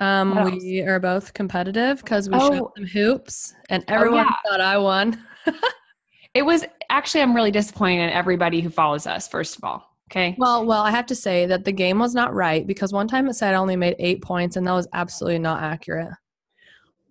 Um, 0.00 0.34
What 0.34 0.52
we 0.54 0.80
are 0.80 0.98
both 0.98 1.32
competitive 1.32 1.98
because 1.98 2.28
we 2.28 2.34
Oh. 2.36 2.50
shot 2.58 2.72
some 2.76 2.86
hoops, 2.86 3.54
and 3.68 3.84
everyone 3.86 4.26
yeah. 4.26 4.34
thought 4.50 4.60
I 4.60 4.78
won. 4.78 5.22
It 6.32 6.42
was 6.42 6.64
actually 6.90 7.22
I'm 7.22 7.34
really 7.34 7.50
disappointed 7.50 8.02
in 8.04 8.10
everybody 8.10 8.60
who 8.60 8.70
follows 8.70 9.04
us, 9.04 9.26
first 9.26 9.56
of 9.58 9.64
all. 9.64 9.89
Okay. 10.10 10.34
Well, 10.38 10.66
well, 10.66 10.82
I 10.82 10.90
have 10.90 11.06
to 11.06 11.14
say 11.14 11.46
that 11.46 11.64
the 11.64 11.72
game 11.72 12.00
was 12.00 12.14
not 12.14 12.34
right 12.34 12.66
because 12.66 12.92
one 12.92 13.06
time 13.06 13.28
it 13.28 13.34
said 13.34 13.54
I 13.54 13.58
only 13.58 13.76
made 13.76 13.94
eight 14.00 14.22
points, 14.22 14.56
and 14.56 14.66
that 14.66 14.72
was 14.72 14.88
absolutely 14.92 15.38
not 15.38 15.62
accurate. 15.62 16.12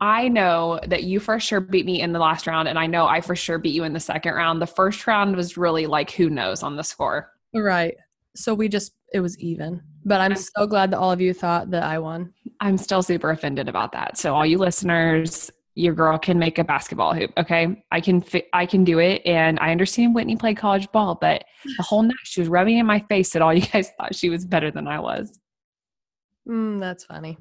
I 0.01 0.27
know 0.27 0.79
that 0.87 1.03
you 1.03 1.19
for 1.19 1.39
sure 1.39 1.61
beat 1.61 1.85
me 1.85 2.01
in 2.01 2.11
the 2.11 2.19
last 2.19 2.45
round, 2.45 2.67
and 2.67 2.77
I 2.77 2.87
know 2.87 3.05
I 3.05 3.21
for 3.21 3.35
sure 3.35 3.57
beat 3.57 3.73
you 3.73 3.85
in 3.85 3.93
the 3.93 3.99
second 3.99 4.33
round. 4.33 4.61
The 4.61 4.67
first 4.67 5.07
round 5.07 5.35
was 5.35 5.57
really 5.57 5.87
like 5.87 6.11
who 6.11 6.29
knows 6.29 6.61
on 6.61 6.75
the 6.75 6.83
score. 6.83 7.31
Right. 7.53 7.95
So 8.35 8.53
we 8.53 8.67
just 8.67 8.93
it 9.13 9.21
was 9.21 9.39
even. 9.39 9.81
But 10.05 10.21
I'm 10.21 10.35
so 10.35 10.67
glad 10.67 10.91
that 10.91 10.99
all 10.99 11.11
of 11.11 11.21
you 11.21 11.33
thought 11.33 11.71
that 11.71 11.83
I 11.83 11.99
won. 11.99 12.33
I'm 12.59 12.77
still 12.77 13.03
super 13.03 13.31
offended 13.31 13.69
about 13.69 13.91
that. 13.93 14.17
So 14.17 14.35
all 14.35 14.45
you 14.45 14.57
listeners, 14.57 15.51
your 15.75 15.93
girl 15.93 16.17
can 16.17 16.37
make 16.39 16.57
a 16.57 16.63
basketball 16.63 17.13
hoop. 17.13 17.31
Okay, 17.37 17.83
I 17.91 18.01
can 18.01 18.21
fi- 18.21 18.47
I 18.53 18.65
can 18.65 18.83
do 18.83 18.99
it, 18.99 19.21
and 19.25 19.57
I 19.59 19.71
understand 19.71 20.13
Whitney 20.15 20.35
played 20.35 20.57
college 20.57 20.91
ball, 20.91 21.17
but 21.19 21.43
the 21.77 21.83
whole 21.83 22.01
night 22.03 22.15
she 22.23 22.41
was 22.41 22.49
rubbing 22.49 22.77
in 22.77 22.85
my 22.85 22.99
face 23.09 23.31
that 23.33 23.41
all 23.41 23.53
you 23.53 23.61
guys 23.73 23.91
thought 23.97 24.15
she 24.15 24.29
was 24.29 24.45
better 24.45 24.71
than 24.71 24.87
I 24.87 24.99
was. 24.99 25.39
Mm, 26.47 26.79
that's 26.79 27.03
funny. 27.05 27.37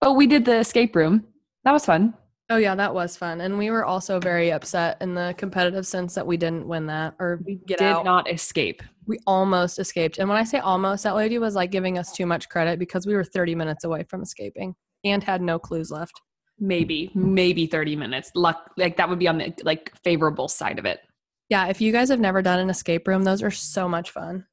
But 0.00 0.14
we 0.14 0.26
did 0.26 0.44
the 0.44 0.58
escape 0.58 0.96
room. 0.96 1.24
That 1.64 1.72
was 1.72 1.84
fun. 1.84 2.14
Oh 2.50 2.56
yeah, 2.56 2.74
that 2.74 2.92
was 2.92 3.16
fun, 3.16 3.40
and 3.40 3.56
we 3.56 3.70
were 3.70 3.84
also 3.84 4.18
very 4.20 4.52
upset 4.52 4.98
in 5.00 5.14
the 5.14 5.34
competitive 5.38 5.86
sense 5.86 6.14
that 6.14 6.26
we 6.26 6.36
didn't 6.36 6.66
win 6.66 6.86
that 6.86 7.14
or 7.18 7.40
get 7.66 7.78
did 7.78 7.82
out. 7.82 8.04
not 8.04 8.30
escape. 8.30 8.82
we 9.06 9.18
almost 9.26 9.78
escaped, 9.78 10.18
and 10.18 10.28
when 10.28 10.36
I 10.38 10.44
say 10.44 10.58
almost, 10.58 11.04
that 11.04 11.14
lady 11.14 11.38
was 11.38 11.54
like 11.54 11.70
giving 11.70 11.98
us 11.98 12.12
too 12.12 12.26
much 12.26 12.48
credit 12.48 12.78
because 12.78 13.06
we 13.06 13.14
were 13.14 13.24
30 13.24 13.54
minutes 13.54 13.84
away 13.84 14.04
from 14.08 14.22
escaping 14.22 14.74
and 15.04 15.22
had 15.22 15.40
no 15.40 15.58
clues 15.58 15.90
left. 15.90 16.20
Maybe, 16.58 17.10
maybe 17.14 17.66
30 17.66 17.96
minutes. 17.96 18.30
Luck 18.34 18.70
like 18.76 18.96
that 18.96 19.08
would 19.08 19.18
be 19.18 19.28
on 19.28 19.38
the 19.38 19.52
like 19.64 19.92
favorable 20.04 20.48
side 20.48 20.78
of 20.78 20.84
it. 20.84 21.00
Yeah, 21.48 21.66
if 21.66 21.80
you 21.80 21.92
guys 21.92 22.08
have 22.08 22.20
never 22.20 22.40
done 22.40 22.60
an 22.60 22.70
escape 22.70 23.06
room, 23.08 23.24
those 23.24 23.42
are 23.42 23.50
so 23.50 23.88
much 23.88 24.10
fun. 24.10 24.46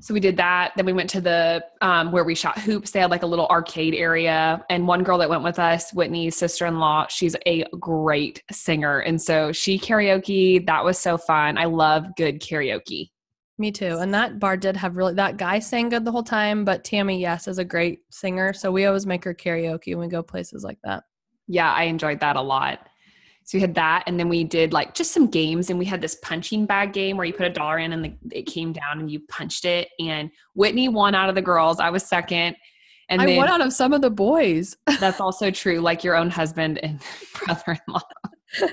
So 0.00 0.14
we 0.14 0.20
did 0.20 0.36
that. 0.36 0.72
Then 0.76 0.86
we 0.86 0.92
went 0.92 1.10
to 1.10 1.20
the 1.20 1.64
um, 1.80 2.12
where 2.12 2.24
we 2.24 2.34
shot 2.34 2.58
hoops. 2.58 2.90
They 2.90 3.00
had 3.00 3.10
like 3.10 3.22
a 3.22 3.26
little 3.26 3.46
arcade 3.48 3.94
area. 3.94 4.64
And 4.70 4.86
one 4.86 5.02
girl 5.02 5.18
that 5.18 5.28
went 5.28 5.42
with 5.42 5.58
us, 5.58 5.92
Whitney's 5.92 6.36
sister 6.36 6.66
in 6.66 6.78
law, 6.78 7.06
she's 7.08 7.36
a 7.46 7.64
great 7.78 8.42
singer. 8.50 9.00
And 9.00 9.20
so 9.20 9.52
she 9.52 9.78
karaoke. 9.78 10.64
That 10.66 10.84
was 10.84 10.98
so 10.98 11.18
fun. 11.18 11.58
I 11.58 11.64
love 11.64 12.04
good 12.16 12.40
karaoke. 12.40 13.10
Me 13.58 13.72
too. 13.72 13.98
And 13.98 14.14
that 14.14 14.38
bar 14.38 14.56
did 14.56 14.76
have 14.76 14.96
really 14.96 15.14
that 15.14 15.36
guy 15.36 15.58
sang 15.58 15.88
good 15.88 16.04
the 16.04 16.12
whole 16.12 16.22
time, 16.22 16.64
but 16.64 16.84
Tammy 16.84 17.20
Yes 17.20 17.48
is 17.48 17.58
a 17.58 17.64
great 17.64 18.00
singer, 18.10 18.52
so 18.52 18.70
we 18.70 18.86
always 18.86 19.04
make 19.04 19.24
her 19.24 19.34
karaoke 19.34 19.96
when 19.96 20.06
we 20.06 20.08
go 20.08 20.22
places 20.22 20.62
like 20.62 20.78
that. 20.84 21.02
Yeah, 21.48 21.72
I 21.72 21.84
enjoyed 21.84 22.20
that 22.20 22.36
a 22.36 22.40
lot. 22.40 22.88
So 23.42 23.56
we 23.56 23.62
had 23.62 23.74
that, 23.74 24.04
and 24.06 24.20
then 24.20 24.28
we 24.28 24.44
did 24.44 24.72
like 24.72 24.94
just 24.94 25.10
some 25.10 25.26
games, 25.26 25.70
and 25.70 25.78
we 25.78 25.86
had 25.86 26.00
this 26.00 26.16
punching 26.22 26.66
bag 26.66 26.92
game 26.92 27.16
where 27.16 27.26
you 27.26 27.32
put 27.32 27.46
a 27.46 27.50
dollar 27.50 27.78
in 27.78 27.92
and 27.92 28.04
the, 28.04 28.14
it 28.30 28.42
came 28.42 28.72
down 28.72 29.00
and 29.00 29.10
you 29.10 29.20
punched 29.28 29.64
it. 29.64 29.88
And 29.98 30.30
Whitney 30.54 30.88
won 30.88 31.16
out 31.16 31.28
of 31.28 31.34
the 31.34 31.42
girls. 31.42 31.80
I 31.80 31.90
was 31.90 32.04
second, 32.04 32.54
and 33.08 33.20
I 33.20 33.26
then 33.26 33.36
won 33.38 33.48
out 33.48 33.60
of 33.60 33.72
some 33.72 33.92
of 33.92 34.02
the 34.02 34.10
boys. 34.10 34.76
that's 35.00 35.20
also 35.20 35.50
true, 35.50 35.80
like 35.80 36.04
your 36.04 36.14
own 36.14 36.30
husband 36.30 36.78
and 36.78 37.00
brother-in-law. 37.44 38.02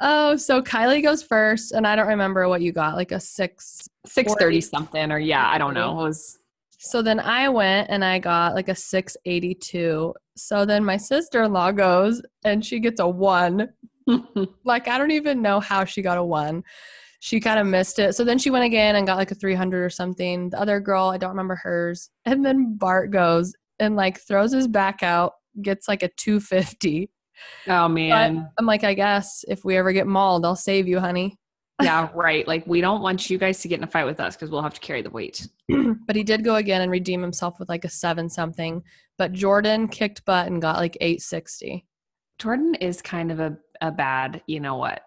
Oh, 0.00 0.36
so 0.36 0.62
Kylie 0.62 1.02
goes 1.02 1.22
first, 1.22 1.72
and 1.72 1.86
I 1.86 1.94
don't 1.94 2.06
remember 2.06 2.48
what 2.48 2.62
you 2.62 2.72
got, 2.72 2.96
like 2.96 3.12
a 3.12 3.20
six. 3.20 3.86
Six 4.06 4.34
thirty 4.34 4.60
something, 4.60 5.12
or 5.12 5.18
yeah, 5.18 5.46
I 5.48 5.58
don't 5.58 5.74
know. 5.74 6.00
It 6.00 6.04
was 6.04 6.38
So 6.82 7.02
then 7.02 7.20
I 7.20 7.50
went 7.50 7.90
and 7.90 8.02
I 8.02 8.18
got 8.18 8.54
like 8.54 8.68
a 8.68 8.74
682. 8.74 10.14
So 10.34 10.64
then 10.64 10.82
my 10.82 10.96
sister 10.96 11.42
in 11.42 11.52
law 11.52 11.72
goes 11.72 12.22
and 12.42 12.64
she 12.64 12.80
gets 12.80 13.00
a 13.00 13.08
one. 13.08 13.68
Like, 14.64 14.88
I 14.88 14.98
don't 14.98 15.12
even 15.12 15.40
know 15.40 15.60
how 15.60 15.84
she 15.84 16.02
got 16.02 16.18
a 16.18 16.24
one. 16.24 16.64
She 17.20 17.38
kind 17.38 17.60
of 17.60 17.66
missed 17.66 18.00
it. 18.00 18.16
So 18.16 18.24
then 18.24 18.38
she 18.38 18.50
went 18.50 18.64
again 18.64 18.96
and 18.96 19.06
got 19.06 19.18
like 19.18 19.30
a 19.30 19.36
300 19.36 19.84
or 19.84 19.90
something. 19.90 20.50
The 20.50 20.60
other 20.60 20.80
girl, 20.80 21.10
I 21.10 21.16
don't 21.16 21.30
remember 21.30 21.54
hers. 21.54 22.10
And 22.24 22.44
then 22.44 22.76
Bart 22.76 23.12
goes 23.12 23.54
and 23.78 23.94
like 23.94 24.18
throws 24.18 24.52
his 24.52 24.66
back 24.66 25.04
out, 25.04 25.34
gets 25.62 25.86
like 25.86 26.02
a 26.02 26.08
250. 26.16 27.08
Oh 27.68 27.88
man. 27.88 28.48
I'm 28.58 28.66
like, 28.66 28.84
I 28.84 28.94
guess 28.94 29.44
if 29.48 29.64
we 29.64 29.76
ever 29.76 29.92
get 29.92 30.06
mauled, 30.06 30.44
I'll 30.44 30.56
save 30.56 30.88
you, 30.88 31.00
honey. 31.00 31.36
yeah, 31.82 32.08
right. 32.14 32.46
Like 32.46 32.66
we 32.66 32.80
don't 32.80 33.00
want 33.02 33.30
you 33.30 33.38
guys 33.38 33.60
to 33.62 33.68
get 33.68 33.78
in 33.78 33.84
a 33.84 33.86
fight 33.86 34.04
with 34.04 34.20
us 34.20 34.36
because 34.36 34.50
we'll 34.50 34.62
have 34.62 34.74
to 34.74 34.80
carry 34.80 35.02
the 35.02 35.10
weight. 35.10 35.48
but 36.06 36.16
he 36.16 36.22
did 36.22 36.44
go 36.44 36.56
again 36.56 36.82
and 36.82 36.90
redeem 36.90 37.22
himself 37.22 37.58
with 37.58 37.68
like 37.68 37.84
a 37.84 37.88
seven 37.88 38.28
something. 38.28 38.82
But 39.16 39.32
Jordan 39.32 39.88
kicked 39.88 40.24
butt 40.24 40.46
and 40.46 40.60
got 40.62 40.76
like 40.76 40.96
860. 41.00 41.86
Jordan 42.38 42.74
is 42.76 43.02
kind 43.02 43.30
of 43.30 43.40
a, 43.40 43.56
a 43.80 43.90
bad, 43.90 44.42
you 44.46 44.60
know 44.60 44.76
what? 44.76 45.02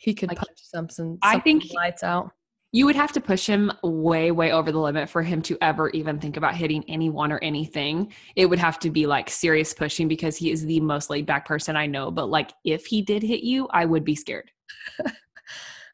He 0.00 0.14
could 0.14 0.28
Like, 0.30 0.38
punch 0.38 0.58
something. 0.60 1.18
I 1.22 1.38
think 1.38 1.64
lights 1.72 2.02
out. 2.02 2.30
You 2.72 2.86
would 2.86 2.96
have 2.96 3.12
to 3.12 3.20
push 3.20 3.46
him 3.46 3.70
way, 3.82 4.30
way 4.30 4.50
over 4.50 4.72
the 4.72 4.80
limit 4.80 5.08
for 5.10 5.22
him 5.22 5.42
to 5.42 5.58
ever 5.60 5.90
even 5.90 6.18
think 6.18 6.38
about 6.38 6.56
hitting 6.56 6.84
anyone 6.88 7.30
or 7.30 7.38
anything. 7.38 8.12
It 8.34 8.46
would 8.46 8.58
have 8.58 8.78
to 8.80 8.90
be 8.90 9.06
like 9.06 9.28
serious 9.28 9.74
pushing 9.74 10.08
because 10.08 10.38
he 10.38 10.50
is 10.50 10.64
the 10.64 10.80
most 10.80 11.10
laid 11.10 11.26
back 11.26 11.46
person 11.46 11.76
I 11.76 11.86
know. 11.86 12.10
But 12.10 12.30
like 12.30 12.52
if 12.64 12.86
he 12.86 13.02
did 13.02 13.22
hit 13.22 13.42
you, 13.42 13.68
I 13.70 13.84
would 13.84 14.04
be 14.04 14.14
scared. 14.14 14.50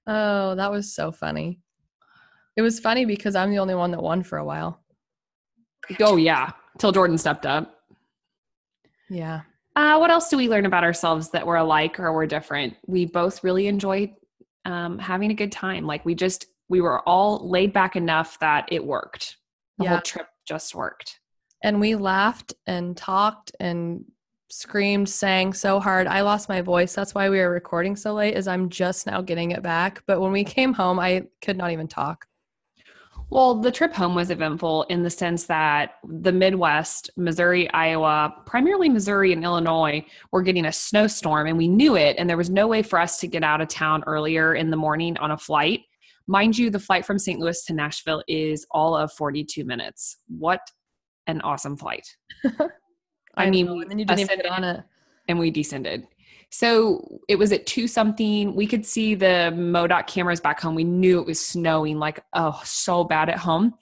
Oh, 0.09 0.55
that 0.55 0.71
was 0.71 0.93
so 0.93 1.13
funny. 1.13 1.61
It 2.57 2.63
was 2.63 2.81
funny 2.81 3.05
because 3.05 3.37
I'm 3.37 3.51
the 3.51 3.59
only 3.59 3.75
one 3.75 3.91
that 3.91 4.03
won 4.03 4.23
for 4.23 4.39
a 4.39 4.45
while. 4.45 4.81
Oh, 6.01 6.17
yeah. 6.17 6.53
Till 6.79 6.93
Jordan 6.93 7.19
stepped 7.19 7.45
up. 7.45 7.83
Yeah. 9.11 9.43
Uh, 9.77 9.99
what 9.99 10.11
else 10.11 10.31
do 10.31 10.39
we 10.39 10.49
learn 10.49 10.65
about 10.65 10.83
ourselves 10.83 11.31
that 11.31 11.47
we're 11.47 11.57
alike 11.57 12.01
or 12.01 12.15
we're 12.15 12.27
different? 12.27 12.75
We 12.87 13.05
both 13.05 13.45
really 13.45 13.67
enjoy 13.67 14.15
um, 14.65 14.99
having 14.99 15.31
a 15.31 15.35
good 15.35 15.53
time. 15.53 15.87
Like 15.87 16.07
we 16.07 16.15
just, 16.15 16.47
we 16.69 16.81
were 16.81 17.01
all 17.09 17.49
laid 17.49 17.73
back 17.73 17.97
enough 17.97 18.39
that 18.41 18.69
it 18.71 18.85
worked. 18.85 19.37
The 19.79 19.85
Yeah. 19.85 19.91
whole 19.91 20.01
trip 20.01 20.29
just 20.47 20.75
worked. 20.75 21.21
And 21.63 21.81
we 21.81 21.95
laughed 21.95 22.55
and 22.67 22.97
talked 22.97 23.53
and 23.59 24.05
screamed, 24.51 25.09
sang 25.09 25.53
so 25.53 25.79
hard. 25.81 26.07
I 26.07 26.23
lost 26.23 26.49
my 26.49 26.63
voice. 26.63 26.95
That's 26.95 27.15
why 27.15 27.29
we 27.29 27.39
were 27.39 27.51
recording 27.51 27.97
so 27.97 28.15
late 28.15 28.35
is 28.35 28.49
I'm 28.49 28.71
just 28.71 29.07
now 29.07 29.21
getting 29.21 29.51
it 29.51 29.63
back. 29.63 30.03
But 30.07 30.21
when 30.21 30.33
we 30.33 30.45
came 30.45 30.73
home, 30.73 30.99
I 30.99 31.27
could 31.43 31.57
not 31.59 31.71
even 31.73 31.89
talk. 31.89 32.27
Well, 33.31 33.57
the 33.57 33.71
trip 33.71 33.93
home 33.93 34.15
was 34.15 34.31
eventful 34.31 34.85
in 34.85 35.03
the 35.03 35.11
sense 35.11 35.45
that 35.47 35.97
the 36.03 36.33
Midwest, 36.33 37.11
Missouri, 37.17 37.71
Iowa, 37.73 38.35
primarily 38.47 38.89
Missouri 38.89 39.35
and 39.35 39.45
Illinois, 39.45 40.03
were 40.33 40.41
getting 40.41 40.65
a 40.65 40.73
snowstorm 40.73 41.47
and 41.47 41.59
we 41.59 41.69
knew 41.69 41.95
it. 41.95 42.17
And 42.19 42.29
there 42.31 42.39
was 42.39 42.49
no 42.49 42.67
way 42.67 42.83
for 42.83 42.99
us 42.99 43.21
to 43.21 43.27
get 43.27 43.45
out 43.45 43.61
of 43.61 43.69
town 43.69 44.03
earlier 44.07 44.55
in 44.55 44.71
the 44.71 44.79
morning 44.79 45.19
on 45.19 45.31
a 45.31 45.37
flight. 45.37 45.83
Mind 46.29 46.57
you, 46.57 46.69
the 46.71 46.79
flight 46.79 47.05
from 47.07 47.19
St. 47.19 47.41
Louis 47.41 47.65
to 47.65 47.73
Nashville 47.73 48.23
is 48.29 48.67
all 48.71 48.95
of 48.95 49.11
42 49.13 49.65
minutes. 49.65 50.19
What 50.29 50.61
an 51.27 51.41
awesome 51.41 51.77
flight. 51.77 52.07
I 53.37 53.51
mean, 53.51 53.67
know, 53.67 53.81
and 53.81 53.91
then 53.91 53.99
you 53.99 54.05
didn't 54.05 54.21
even 54.21 54.37
get 54.37 54.45
ascended- 54.47 54.53
on 54.53 54.65
it. 54.65 54.85
and 55.29 55.39
we 55.39 55.51
descended. 55.51 56.07
So 56.51 57.21
it 57.29 57.37
was 57.37 57.53
at 57.53 57.67
two 57.67 57.87
something. 57.89 58.55
We 58.55 58.67
could 58.67 58.87
see 58.87 59.15
the 59.15 59.53
MoDOT 59.55 60.07
cameras 60.07 60.41
back 60.41 60.61
home. 60.61 60.75
We 60.75 60.85
knew 60.85 61.21
it 61.21 61.27
was 61.27 61.45
snowing, 61.45 61.99
like 61.99 62.21
oh, 62.33 62.59
so 62.65 63.05
bad 63.05 63.29
at 63.29 63.39
home. 63.39 63.75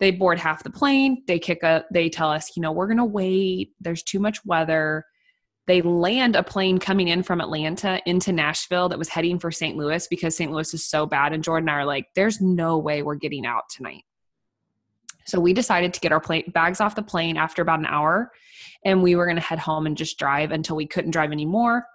They 0.00 0.10
board 0.10 0.40
half 0.40 0.64
the 0.64 0.70
plane. 0.70 1.22
They 1.28 1.38
kick 1.38 1.62
a. 1.62 1.84
They 1.92 2.08
tell 2.08 2.30
us, 2.30 2.56
you 2.56 2.62
know, 2.62 2.72
we're 2.72 2.88
gonna 2.88 3.04
wait. 3.04 3.70
There's 3.80 4.02
too 4.02 4.18
much 4.18 4.44
weather. 4.44 5.04
They 5.66 5.80
land 5.80 6.36
a 6.36 6.42
plane 6.42 6.78
coming 6.78 7.08
in 7.08 7.22
from 7.22 7.40
Atlanta 7.40 8.00
into 8.04 8.32
Nashville 8.32 8.90
that 8.90 8.98
was 8.98 9.08
heading 9.08 9.38
for 9.38 9.50
St. 9.50 9.76
Louis 9.76 10.06
because 10.08 10.36
St. 10.36 10.52
Louis 10.52 10.74
is 10.74 10.84
so 10.84 11.06
bad. 11.06 11.32
And 11.32 11.42
Jordan 11.42 11.68
and 11.68 11.76
I 11.76 11.80
are 11.80 11.86
like, 11.86 12.08
there's 12.14 12.40
no 12.40 12.78
way 12.78 13.02
we're 13.02 13.14
getting 13.14 13.46
out 13.46 13.64
tonight. 13.70 14.04
So 15.26 15.40
we 15.40 15.54
decided 15.54 15.94
to 15.94 16.00
get 16.00 16.12
our 16.12 16.20
plane, 16.20 16.50
bags 16.52 16.82
off 16.82 16.96
the 16.96 17.02
plane 17.02 17.38
after 17.38 17.62
about 17.62 17.78
an 17.78 17.86
hour 17.86 18.30
and 18.84 19.02
we 19.02 19.16
were 19.16 19.24
going 19.24 19.36
to 19.36 19.42
head 19.42 19.58
home 19.58 19.86
and 19.86 19.96
just 19.96 20.18
drive 20.18 20.50
until 20.50 20.76
we 20.76 20.86
couldn't 20.86 21.10
drive 21.10 21.32
anymore 21.32 21.86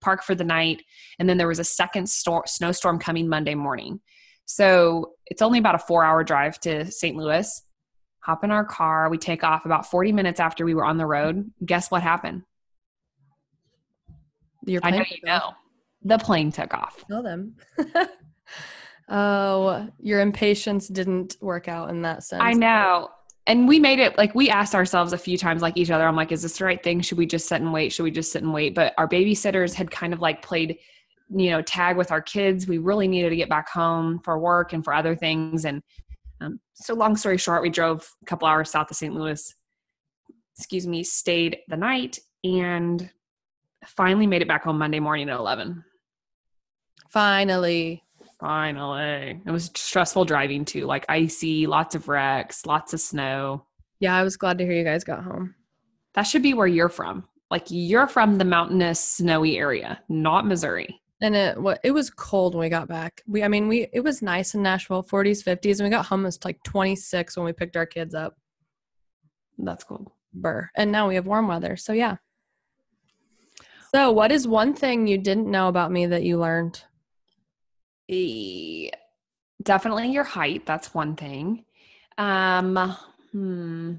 park 0.00 0.22
for 0.22 0.34
the 0.34 0.44
night 0.44 0.82
and 1.18 1.28
then 1.28 1.38
there 1.38 1.48
was 1.48 1.60
a 1.60 1.64
second 1.64 2.08
storm, 2.08 2.42
snowstorm 2.46 2.98
coming 2.98 3.28
monday 3.28 3.54
morning 3.54 4.00
so 4.44 5.12
it's 5.26 5.40
only 5.40 5.58
about 5.58 5.74
a 5.74 5.78
four 5.78 6.04
hour 6.04 6.22
drive 6.24 6.58
to 6.58 6.90
st 6.90 7.16
louis 7.16 7.62
hop 8.20 8.44
in 8.44 8.50
our 8.50 8.64
car 8.64 9.08
we 9.08 9.16
take 9.16 9.44
off 9.44 9.64
about 9.64 9.86
40 9.86 10.12
minutes 10.12 10.40
after 10.40 10.64
we 10.64 10.74
were 10.74 10.84
on 10.84 10.98
the 10.98 11.06
road 11.06 11.50
guess 11.64 11.90
what 11.90 12.02
happened 12.02 12.42
Your 14.66 14.80
i 14.84 14.90
know 14.90 15.04
you 15.10 15.18
know. 15.24 15.52
The 16.04 16.18
plane 16.18 16.50
took 16.50 16.74
off. 16.74 17.04
Tell 17.08 17.22
them. 17.22 17.54
oh, 19.08 19.88
your 20.00 20.20
impatience 20.20 20.88
didn't 20.88 21.36
work 21.40 21.68
out 21.68 21.90
in 21.90 22.02
that 22.02 22.24
sense. 22.24 22.42
i 22.44 22.52
know. 22.52 23.08
And 23.46 23.66
we 23.66 23.80
made 23.80 23.98
it 23.98 24.16
like 24.16 24.34
we 24.34 24.50
asked 24.50 24.74
ourselves 24.74 25.12
a 25.12 25.18
few 25.18 25.36
times 25.36 25.62
like 25.62 25.76
each 25.76 25.90
other. 25.90 26.06
I'm 26.06 26.14
like 26.14 26.32
is 26.32 26.42
this 26.42 26.58
the 26.58 26.64
right 26.64 26.82
thing? 26.82 27.00
Should 27.00 27.18
we 27.18 27.26
just 27.26 27.48
sit 27.48 27.60
and 27.60 27.72
wait? 27.72 27.92
Should 27.92 28.04
we 28.04 28.10
just 28.10 28.30
sit 28.30 28.42
and 28.42 28.52
wait? 28.52 28.74
But 28.74 28.94
our 28.98 29.08
babysitters 29.08 29.74
had 29.74 29.90
kind 29.90 30.12
of 30.12 30.20
like 30.20 30.42
played 30.42 30.78
you 31.34 31.50
know 31.50 31.62
tag 31.62 31.96
with 31.96 32.12
our 32.12 32.22
kids. 32.22 32.68
We 32.68 32.78
really 32.78 33.08
needed 33.08 33.30
to 33.30 33.36
get 33.36 33.48
back 33.48 33.68
home 33.68 34.20
for 34.24 34.38
work 34.38 34.72
and 34.72 34.84
for 34.84 34.94
other 34.94 35.16
things. 35.16 35.64
And 35.64 35.82
um, 36.40 36.60
so 36.74 36.94
long 36.94 37.16
story 37.16 37.38
short 37.38 37.62
we 37.62 37.70
drove 37.70 38.08
a 38.22 38.26
couple 38.26 38.46
hours 38.46 38.70
south 38.70 38.90
of 38.90 38.96
st 38.96 39.14
louis. 39.14 39.54
Excuse 40.56 40.86
me 40.86 41.02
stayed 41.02 41.58
the 41.68 41.76
night 41.76 42.20
and 42.44 43.10
finally 43.86 44.26
made 44.26 44.42
it 44.42 44.48
back 44.48 44.64
home 44.64 44.78
monday 44.78 45.00
morning 45.00 45.28
at 45.28 45.38
11 45.38 45.82
Finally. 47.10 48.02
finally 48.40 49.40
it 49.46 49.50
was 49.50 49.70
stressful 49.74 50.24
driving 50.24 50.64
too 50.64 50.86
like 50.86 51.04
icy 51.08 51.66
lots 51.66 51.94
of 51.94 52.08
wrecks 52.08 52.64
lots 52.66 52.92
of 52.94 53.00
snow 53.00 53.66
Yeah, 54.00 54.16
I 54.16 54.22
was 54.24 54.36
glad 54.36 54.58
to 54.58 54.64
hear 54.64 54.74
you 54.74 54.82
guys 54.84 55.04
got 55.04 55.22
home. 55.22 55.54
That 56.14 56.24
should 56.24 56.42
be 56.42 56.54
where 56.54 56.66
you're 56.66 56.88
from. 56.88 57.22
Like 57.52 57.66
you're 57.68 58.08
from 58.08 58.36
the 58.38 58.44
mountainous, 58.44 58.98
snowy 58.98 59.56
area, 59.58 60.00
not 60.08 60.44
Missouri. 60.46 61.00
And 61.20 61.36
it 61.36 61.60
what 61.60 61.78
it 61.84 61.92
was 61.92 62.10
cold 62.10 62.54
when 62.54 62.62
we 62.62 62.68
got 62.68 62.88
back. 62.88 63.22
We 63.28 63.44
I 63.44 63.48
mean 63.48 63.68
we 63.68 63.86
it 63.92 64.00
was 64.00 64.20
nice 64.22 64.54
in 64.56 64.62
Nashville, 64.62 65.04
40s, 65.04 65.44
50s, 65.44 65.78
and 65.78 65.84
we 65.86 65.90
got 65.90 66.06
home 66.06 66.22
it 66.22 66.32
was 66.34 66.44
like 66.44 66.58
26 66.64 67.36
when 67.36 67.46
we 67.46 67.52
picked 67.52 67.76
our 67.76 67.86
kids 67.86 68.12
up. 68.14 68.34
That's 69.58 69.84
cool. 69.84 70.16
Burr. 70.34 70.68
And 70.74 70.90
now 70.90 71.06
we 71.06 71.14
have 71.14 71.26
warm 71.26 71.46
weather. 71.46 71.76
So 71.76 71.92
yeah. 71.92 72.16
So 73.94 74.10
what 74.10 74.32
is 74.32 74.48
one 74.48 74.74
thing 74.74 75.06
you 75.06 75.18
didn't 75.18 75.50
know 75.50 75.68
about 75.68 75.92
me 75.92 76.06
that 76.06 76.22
you 76.22 76.38
learned? 76.38 76.82
E- 78.08 78.90
definitely 79.62 80.10
your 80.10 80.24
height. 80.24 80.64
That's 80.64 80.94
one 80.94 81.14
thing. 81.14 81.64
Um, 82.16 82.96
hmm. 83.32 83.94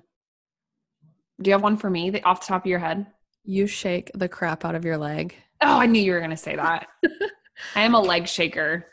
Do 1.41 1.49
you 1.49 1.53
have 1.53 1.63
one 1.63 1.77
for 1.77 1.89
me 1.89 2.09
that 2.09 2.25
off 2.25 2.41
the 2.41 2.47
top 2.47 2.63
of 2.63 2.69
your 2.69 2.79
head? 2.79 3.05
You 3.43 3.67
shake 3.67 4.09
the 4.15 4.29
crap 4.29 4.65
out 4.65 4.75
of 4.75 4.85
your 4.85 4.97
leg. 4.97 5.35
Oh, 5.61 5.79
I 5.79 5.85
knew 5.85 6.01
you 6.01 6.13
were 6.13 6.19
going 6.19 6.31
to 6.31 6.37
say 6.37 6.55
that. 6.55 6.87
I 7.75 7.81
am 7.81 7.93
a 7.93 7.99
leg 7.99 8.27
shaker. 8.27 8.85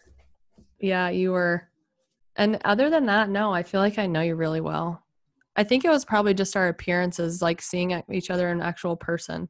Yeah, 0.78 1.08
you 1.08 1.32
were. 1.32 1.68
And 2.36 2.60
other 2.64 2.90
than 2.90 3.06
that, 3.06 3.28
no, 3.28 3.52
I 3.52 3.62
feel 3.62 3.80
like 3.80 3.98
I 3.98 4.06
know 4.06 4.20
you 4.20 4.34
really 4.34 4.60
well. 4.60 5.02
I 5.56 5.64
think 5.64 5.84
it 5.84 5.90
was 5.90 6.04
probably 6.04 6.34
just 6.34 6.56
our 6.56 6.68
appearances, 6.68 7.42
like 7.42 7.62
seeing 7.62 8.02
each 8.10 8.30
other 8.30 8.50
in 8.50 8.60
actual 8.60 8.96
person. 8.96 9.48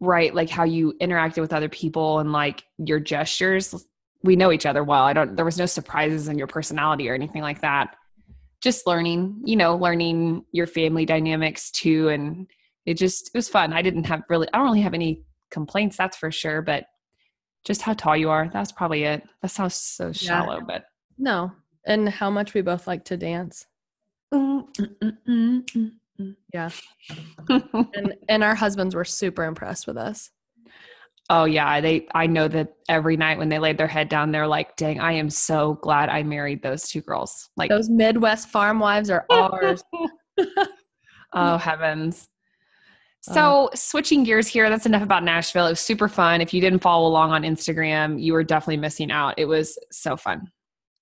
Right. 0.00 0.34
Like 0.34 0.50
how 0.50 0.64
you 0.64 0.94
interacted 1.00 1.40
with 1.40 1.52
other 1.52 1.68
people 1.68 2.18
and 2.18 2.32
like 2.32 2.64
your 2.78 3.00
gestures. 3.00 3.74
We 4.22 4.36
know 4.36 4.52
each 4.52 4.66
other 4.66 4.84
well. 4.84 5.04
I 5.04 5.12
don't, 5.12 5.36
there 5.36 5.44
was 5.44 5.58
no 5.58 5.66
surprises 5.66 6.28
in 6.28 6.38
your 6.38 6.46
personality 6.46 7.08
or 7.08 7.14
anything 7.14 7.42
like 7.42 7.60
that. 7.60 7.96
Just 8.60 8.86
learning, 8.86 9.42
you 9.44 9.56
know, 9.56 9.76
learning 9.76 10.44
your 10.52 10.66
family 10.66 11.04
dynamics 11.04 11.70
too. 11.70 12.08
And 12.08 12.46
it 12.86 12.94
just, 12.94 13.28
it 13.34 13.38
was 13.38 13.48
fun. 13.48 13.72
I 13.72 13.82
didn't 13.82 14.04
have 14.04 14.22
really, 14.28 14.48
I 14.52 14.58
don't 14.58 14.66
really 14.66 14.82
have 14.82 14.94
any 14.94 15.22
complaints, 15.50 15.96
that's 15.96 16.16
for 16.16 16.30
sure. 16.30 16.62
But 16.62 16.84
just 17.64 17.82
how 17.82 17.94
tall 17.94 18.16
you 18.16 18.30
are, 18.30 18.48
that's 18.52 18.72
probably 18.72 19.04
it. 19.04 19.22
That 19.40 19.48
sounds 19.48 19.74
so 19.74 20.06
Yeah. 20.06 20.12
shallow, 20.12 20.60
but. 20.60 20.84
No. 21.18 21.52
And 21.84 22.08
how 22.08 22.30
much 22.30 22.54
we 22.54 22.60
both 22.60 22.86
like 22.86 23.04
to 23.06 23.16
dance. 23.16 23.66
Mm, 24.32 24.72
mm, 24.74 24.96
mm, 25.00 25.18
mm, 25.28 25.64
mm, 25.64 25.90
Yeah. 26.52 26.70
mm. 27.48 27.88
And 27.94 28.14
and 28.28 28.44
our 28.44 28.54
husbands 28.54 28.94
were 28.94 29.04
super 29.04 29.44
impressed 29.44 29.86
with 29.86 29.96
us. 29.96 30.30
Oh 31.30 31.44
yeah, 31.44 31.80
they 31.80 32.06
I 32.14 32.26
know 32.26 32.48
that 32.48 32.74
every 32.88 33.16
night 33.16 33.38
when 33.38 33.48
they 33.48 33.58
laid 33.58 33.78
their 33.78 33.86
head 33.86 34.08
down 34.08 34.32
they're 34.32 34.46
like, 34.46 34.76
"Dang, 34.76 35.00
I 35.00 35.12
am 35.12 35.30
so 35.30 35.74
glad 35.82 36.08
I 36.08 36.22
married 36.22 36.62
those 36.62 36.88
two 36.88 37.00
girls." 37.00 37.48
Like, 37.56 37.70
Those 37.70 37.88
Midwest 37.88 38.48
farm 38.48 38.78
wives 38.80 39.08
are 39.10 39.24
ours. 39.30 39.82
oh 41.32 41.56
heavens. 41.56 42.28
So, 43.24 43.70
switching 43.72 44.24
gears 44.24 44.48
here, 44.48 44.68
that's 44.68 44.84
enough 44.84 45.04
about 45.04 45.22
Nashville. 45.22 45.66
It 45.68 45.70
was 45.70 45.80
super 45.80 46.08
fun. 46.08 46.40
If 46.40 46.52
you 46.52 46.60
didn't 46.60 46.80
follow 46.80 47.06
along 47.06 47.30
on 47.30 47.42
Instagram, 47.44 48.20
you 48.20 48.32
were 48.32 48.42
definitely 48.42 48.78
missing 48.78 49.12
out. 49.12 49.34
It 49.36 49.44
was 49.44 49.78
so 49.92 50.16
fun. 50.16 50.50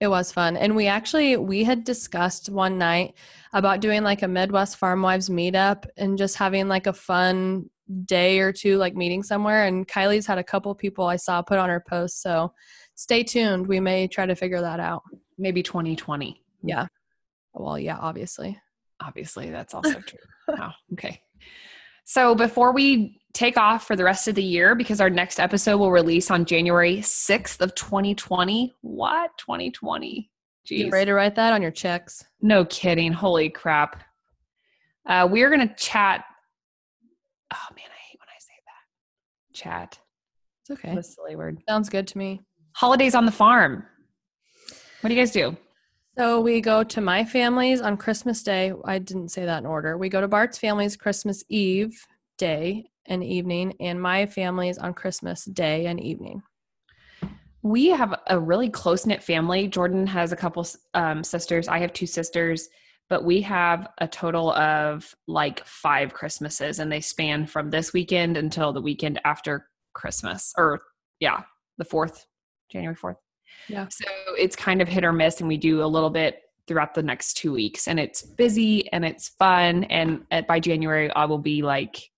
It 0.01 0.09
was 0.09 0.33
fun. 0.33 0.57
And 0.57 0.75
we 0.75 0.87
actually 0.87 1.37
we 1.37 1.63
had 1.65 1.85
discussed 1.85 2.49
one 2.49 2.79
night 2.79 3.15
about 3.53 3.81
doing 3.81 4.03
like 4.03 4.23
a 4.23 4.29
Midwest 4.29 4.77
farm 4.77 5.03
wives 5.03 5.29
meetup 5.29 5.87
and 5.97 6.17
just 6.17 6.37
having 6.37 6.69
like 6.69 6.87
a 6.87 6.93
fun 6.93 7.69
day 8.05 8.39
or 8.39 8.53
two 8.53 8.79
like 8.79 8.95
meeting 8.95 9.23
somewhere 9.23 9.67
and 9.67 9.87
Kylie's 9.87 10.27
had 10.27 10.39
a 10.39 10.45
couple 10.45 10.75
people 10.75 11.07
I 11.07 11.17
saw 11.17 11.43
put 11.43 11.59
on 11.59 11.69
her 11.69 11.85
post. 11.87 12.23
So 12.23 12.53
stay 12.95 13.23
tuned. 13.23 13.67
We 13.67 13.81
may 13.81 14.07
try 14.09 14.25
to 14.27 14.35
figure 14.35 14.61
that 14.63 14.81
out. 14.81 15.03
Maybe 15.37 15.63
2020. 15.63 16.43
Yeah. 16.63 16.87
Well, 17.53 17.79
yeah, 17.79 17.99
obviously. 17.99 18.59
Obviously, 19.03 19.51
that's 19.51 19.75
also 19.75 20.01
true. 20.01 20.19
wow. 20.49 20.73
Okay. 20.93 21.21
So 22.05 22.35
before 22.35 22.73
we 22.73 23.20
take 23.33 23.57
off 23.57 23.87
for 23.87 23.97
the 23.97 24.05
rest 24.05 24.29
of 24.29 24.35
the 24.35 24.43
year, 24.43 24.75
because 24.75 25.01
our 25.01 25.11
next 25.11 25.41
episode 25.41 25.79
will 25.79 25.91
release 25.91 26.31
on 26.31 26.45
January 26.45 26.99
6th 26.99 27.61
of 27.61 27.75
2020. 27.75 28.75
What? 28.81 29.31
2020. 29.39 30.31
You 30.67 30.87
Jeez. 30.87 30.93
ready 30.93 31.07
to 31.07 31.15
write 31.15 31.35
that 31.35 31.53
on 31.53 31.63
your 31.63 31.71
checks? 31.71 32.25
No 32.41 32.65
kidding. 32.65 33.13
Holy 33.13 33.49
crap. 33.49 34.03
Uh, 35.07 35.27
we're 35.31 35.49
going 35.49 35.67
to 35.67 35.75
chat. 35.75 36.25
Oh 37.53 37.75
man, 37.75 37.87
I 37.87 37.99
hate 38.09 38.19
when 38.21 38.29
I 38.29 38.39
say 38.39 38.53
that. 38.67 39.59
chat. 39.59 39.99
It's 40.63 40.79
okay. 40.79 40.91
What 40.91 40.99
a 40.99 41.03
silly 41.03 41.37
word. 41.37 41.59
Sounds 41.69 41.89
good 41.89 42.07
to 42.09 42.19
me. 42.19 42.41
Holidays 42.73 43.15
on 43.15 43.27
the 43.27 43.33
farm. 43.33 43.85
What 45.01 45.09
do 45.09 45.15
you 45.15 45.21
guys 45.21 45.33
do? 45.33 45.57
So 46.19 46.41
we 46.41 46.61
go 46.61 46.85
to 46.85 47.01
my 47.01 47.25
family's 47.25 47.81
on 47.81 47.97
Christmas 47.97 48.43
Day. 48.43 48.73
I 48.85 48.99
didn't 48.99 49.31
say 49.31 49.47
that 49.47 49.59
in 49.59 49.67
order. 49.67 49.97
We 49.97 50.09
go 50.09 50.21
to 50.21 50.29
Bart's 50.29 50.59
family's 50.59 50.97
Christmas 50.97 51.43
Eve 51.49 52.07
day 52.37 52.90
and 53.11 53.23
evening, 53.23 53.75
and 53.81 54.01
my 54.01 54.25
family's 54.25 54.79
on 54.79 54.95
Christmas 54.95 55.45
Day 55.45 55.87
and 55.87 56.01
evening. 56.01 56.43
We 57.63 57.89
have 57.89 58.19
a 58.29 58.41
really 58.41 58.71
close 58.71 59.05
knit 59.05 59.23
family. 59.23 59.69
Jordan 59.69 60.07
has 60.07 60.33
a 60.33 60.37
couple 60.37 60.67
um, 60.95 61.23
sisters. 61.23 61.69
I 61.69 61.79
have 61.81 61.93
two 61.93 62.07
sisters, 62.07 62.71
but 63.11 63.23
we 63.23 63.43
have 63.43 63.89
a 63.99 64.09
total 64.09 64.53
of 64.53 65.15
like 65.27 65.63
five 65.67 66.15
Christmases, 66.15 66.79
and 66.79 66.91
they 66.91 67.01
span 67.01 67.47
from 67.47 67.69
this 67.69 67.93
weekend 67.93 68.39
until 68.39 68.73
the 68.73 68.81
weekend 68.81 69.21
after 69.27 69.67
Christmas, 69.93 70.55
or 70.57 70.81
yeah, 71.19 71.43
the 71.77 71.85
fourth, 71.85 72.25
January 72.71 72.97
fourth. 72.97 73.19
Yeah. 73.69 73.89
So 73.91 74.07
it's 74.39 74.57
kind 74.57 74.81
of 74.81 74.89
hit 74.89 75.05
or 75.05 75.13
miss, 75.13 75.41
and 75.41 75.49
we 75.49 75.59
do 75.59 75.83
a 75.83 75.85
little 75.85 76.09
bit 76.09 76.41
throughout 76.67 76.95
the 76.95 77.03
next 77.03 77.35
two 77.35 77.53
weeks, 77.53 77.89
and 77.89 77.99
it's 77.99 78.23
busy 78.23 78.91
and 78.93 79.05
it's 79.05 79.29
fun. 79.29 79.85
And 79.85 80.25
by 80.47 80.61
January, 80.61 81.11
I 81.11 81.25
will 81.25 81.39
be 81.39 81.63
like 81.63 82.11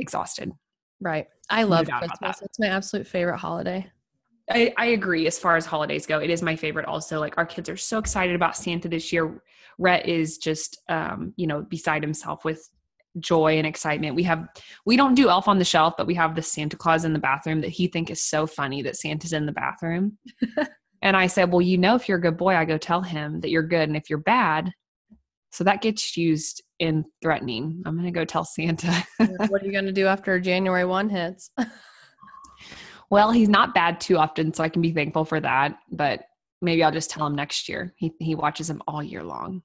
exhausted. 0.00 0.52
Right. 1.00 1.28
I 1.48 1.62
love 1.62 1.86
about 1.88 2.00
Christmas. 2.00 2.42
It's 2.42 2.58
my 2.58 2.68
absolute 2.68 3.06
favorite 3.06 3.38
holiday. 3.38 3.90
I, 4.50 4.72
I 4.76 4.86
agree 4.86 5.26
as 5.26 5.38
far 5.38 5.56
as 5.56 5.64
holidays 5.64 6.06
go. 6.06 6.18
It 6.18 6.30
is 6.30 6.42
my 6.42 6.56
favorite 6.56 6.86
also. 6.86 7.20
Like 7.20 7.38
our 7.38 7.46
kids 7.46 7.68
are 7.68 7.76
so 7.76 7.98
excited 7.98 8.34
about 8.34 8.56
Santa 8.56 8.88
this 8.88 9.12
year. 9.12 9.42
Rhett 9.78 10.08
is 10.08 10.38
just 10.38 10.82
um, 10.88 11.32
you 11.36 11.46
know, 11.46 11.62
beside 11.62 12.02
himself 12.02 12.44
with 12.44 12.68
joy 13.18 13.58
and 13.58 13.66
excitement. 13.66 14.14
We 14.14 14.22
have 14.24 14.46
we 14.86 14.96
don't 14.96 15.14
do 15.14 15.28
elf 15.28 15.48
on 15.48 15.58
the 15.58 15.64
shelf, 15.64 15.94
but 15.96 16.06
we 16.06 16.14
have 16.14 16.34
the 16.34 16.42
Santa 16.42 16.76
Claus 16.76 17.04
in 17.04 17.12
the 17.12 17.18
bathroom 17.18 17.60
that 17.62 17.70
he 17.70 17.86
think 17.86 18.10
is 18.10 18.22
so 18.22 18.46
funny 18.46 18.82
that 18.82 18.96
Santa's 18.96 19.32
in 19.32 19.46
the 19.46 19.52
bathroom. 19.52 20.18
and 21.02 21.16
I 21.16 21.26
said, 21.26 21.50
Well, 21.50 21.62
you 21.62 21.78
know, 21.78 21.94
if 21.94 22.08
you're 22.08 22.18
a 22.18 22.22
good 22.22 22.36
boy, 22.36 22.54
I 22.54 22.64
go 22.64 22.78
tell 22.78 23.02
him 23.02 23.40
that 23.40 23.50
you're 23.50 23.62
good. 23.62 23.88
And 23.88 23.96
if 23.96 24.10
you're 24.10 24.18
bad, 24.18 24.72
so 25.50 25.64
that 25.64 25.82
gets 25.82 26.16
used 26.16 26.62
in 26.78 27.04
threatening. 27.22 27.82
I'm 27.84 27.96
gonna 27.96 28.10
go 28.10 28.24
tell 28.24 28.44
Santa. 28.44 29.04
what 29.48 29.62
are 29.62 29.66
you 29.66 29.72
going 29.72 29.84
to 29.86 29.92
do 29.92 30.06
after 30.06 30.38
January 30.40 30.84
1 30.84 31.08
hits? 31.10 31.50
Well, 33.10 33.32
he's 33.32 33.48
not 33.48 33.74
bad 33.74 34.00
too 34.00 34.16
often, 34.16 34.54
so 34.54 34.62
I 34.62 34.68
can 34.68 34.82
be 34.82 34.92
thankful 34.92 35.24
for 35.24 35.40
that. 35.40 35.76
But 35.90 36.22
maybe 36.62 36.84
I'll 36.84 36.92
just 36.92 37.10
tell 37.10 37.26
him 37.26 37.34
next 37.34 37.68
year. 37.68 37.92
He 37.96 38.12
he 38.20 38.34
watches 38.36 38.70
him 38.70 38.82
all 38.86 39.02
year 39.02 39.24
long. 39.24 39.62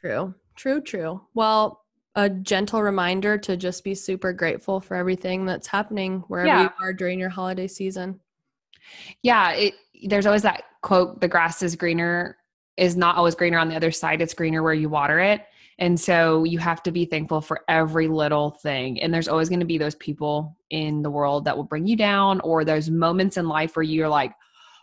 True. 0.00 0.34
True, 0.56 0.80
true. 0.80 1.20
Well, 1.34 1.84
a 2.16 2.28
gentle 2.28 2.82
reminder 2.82 3.38
to 3.38 3.56
just 3.56 3.84
be 3.84 3.94
super 3.94 4.32
grateful 4.32 4.80
for 4.80 4.96
everything 4.96 5.46
that's 5.46 5.68
happening 5.68 6.24
wherever 6.26 6.48
Yeah. 6.48 6.62
you 6.64 6.70
are 6.80 6.92
during 6.92 7.20
your 7.20 7.28
holiday 7.28 7.68
season. 7.68 8.18
Yeah, 9.22 9.52
it 9.52 9.74
there's 10.04 10.26
always 10.26 10.42
that 10.42 10.64
quote, 10.82 11.20
the 11.20 11.28
grass 11.28 11.62
is 11.62 11.76
greener 11.76 12.36
is 12.78 12.96
not 12.96 13.16
always 13.16 13.34
greener 13.34 13.58
on 13.58 13.68
the 13.68 13.76
other 13.76 13.90
side. 13.90 14.22
It's 14.22 14.34
greener 14.34 14.62
where 14.62 14.74
you 14.74 14.88
water 14.88 15.18
it. 15.18 15.44
And 15.80 15.98
so 15.98 16.44
you 16.44 16.58
have 16.58 16.82
to 16.84 16.90
be 16.90 17.04
thankful 17.04 17.40
for 17.40 17.60
every 17.68 18.08
little 18.08 18.50
thing. 18.50 19.00
And 19.00 19.14
there's 19.14 19.28
always 19.28 19.48
going 19.48 19.60
to 19.60 19.66
be 19.66 19.78
those 19.78 19.94
people 19.96 20.56
in 20.70 21.02
the 21.02 21.10
world 21.10 21.44
that 21.44 21.56
will 21.56 21.64
bring 21.64 21.86
you 21.86 21.96
down 21.96 22.40
or 22.40 22.64
those 22.64 22.90
moments 22.90 23.36
in 23.36 23.48
life 23.48 23.76
where 23.76 23.84
you're 23.84 24.08
like, 24.08 24.32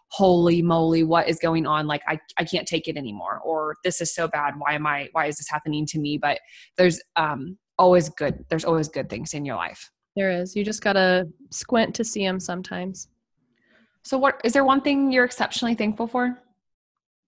holy 0.07 0.61
moly, 0.61 1.03
what 1.03 1.27
is 1.27 1.37
going 1.39 1.65
on? 1.65 1.87
Like 1.87 2.01
I, 2.07 2.19
I 2.37 2.45
can't 2.45 2.67
take 2.67 2.87
it 2.87 2.95
anymore. 2.95 3.41
Or 3.43 3.75
this 3.83 3.99
is 3.99 4.13
so 4.13 4.27
bad. 4.27 4.53
Why 4.57 4.73
am 4.73 4.87
I 4.87 5.09
why 5.11 5.25
is 5.25 5.37
this 5.37 5.49
happening 5.49 5.85
to 5.87 5.99
me? 5.99 6.17
But 6.17 6.39
there's 6.77 7.01
um 7.15 7.57
always 7.77 8.07
good, 8.09 8.45
there's 8.49 8.65
always 8.65 8.87
good 8.87 9.09
things 9.09 9.33
in 9.33 9.43
your 9.43 9.55
life. 9.55 9.91
There 10.15 10.31
is. 10.31 10.55
You 10.55 10.63
just 10.63 10.81
got 10.81 10.93
to 10.93 11.27
squint 11.51 11.93
to 11.95 12.05
see 12.05 12.23
them 12.23 12.39
sometimes. 12.39 13.09
So 14.03 14.17
what 14.17 14.39
is 14.45 14.53
there 14.53 14.63
one 14.63 14.81
thing 14.81 15.11
you're 15.11 15.25
exceptionally 15.25 15.75
thankful 15.75 16.07
for? 16.07 16.41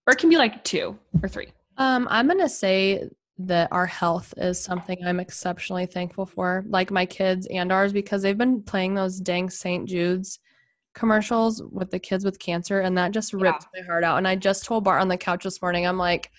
Or 0.08 0.14
it 0.14 0.20
can 0.20 0.30
be 0.30 0.38
like 0.38 0.64
two 0.64 0.98
or 1.22 1.28
three. 1.28 1.50
Um, 1.78 2.08
I'm 2.10 2.28
going 2.28 2.40
to 2.40 2.50
say 2.50 3.10
that 3.40 3.68
our 3.72 3.86
health 3.86 4.34
is 4.38 4.60
something 4.60 4.98
I'm 5.06 5.20
exceptionally 5.20 5.86
thankful 5.86 6.26
for, 6.26 6.64
like 6.68 6.90
my 6.90 7.06
kids 7.06 7.46
and 7.48 7.72
ours, 7.72 7.94
because 7.94 8.22
they've 8.22 8.38
been 8.38 8.64
playing 8.64 8.96
those 8.96 9.20
dang 9.20 9.50
St. 9.50 9.88
Jude's 9.88 10.40
commercials 10.96 11.62
with 11.62 11.92
the 11.92 12.00
kids 12.00 12.26
with 12.26 12.40
cancer, 12.40 12.80
and 12.80 12.98
that 12.98 13.12
just 13.12 13.34
ripped 13.34 13.68
my 13.76 13.86
heart 13.86 14.04
out. 14.04 14.18
And 14.18 14.28
I 14.28 14.36
just 14.36 14.66
told 14.66 14.86
Bart 14.86 15.02
on 15.02 15.10
the 15.10 15.18
couch 15.18 15.44
this 15.44 15.62
morning, 15.62 15.86
I'm 15.86 15.98
like, 15.98 16.32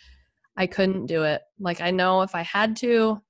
I 0.56 0.66
couldn't 0.66 1.06
do 1.06 1.22
it. 1.22 1.42
Like, 1.60 1.80
I 1.80 1.92
know 1.92 2.22
if 2.22 2.34
I 2.34 2.42
had 2.42 2.74
to, 2.78 3.22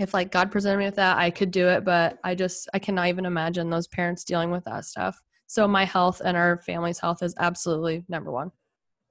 if 0.00 0.12
like 0.12 0.32
God 0.32 0.50
presented 0.50 0.78
me 0.78 0.86
with 0.86 0.96
that, 0.96 1.16
I 1.18 1.30
could 1.30 1.52
do 1.52 1.68
it, 1.68 1.84
but 1.84 2.18
I 2.24 2.34
just, 2.34 2.68
I 2.74 2.80
cannot 2.80 3.08
even 3.08 3.24
imagine 3.24 3.70
those 3.70 3.86
parents 3.86 4.24
dealing 4.24 4.50
with 4.50 4.64
that 4.64 4.84
stuff. 4.84 5.22
So, 5.46 5.68
my 5.68 5.84
health 5.84 6.20
and 6.24 6.36
our 6.36 6.60
family's 6.62 6.98
health 6.98 7.22
is 7.22 7.34
absolutely 7.38 8.04
number 8.08 8.32
one. 8.32 8.50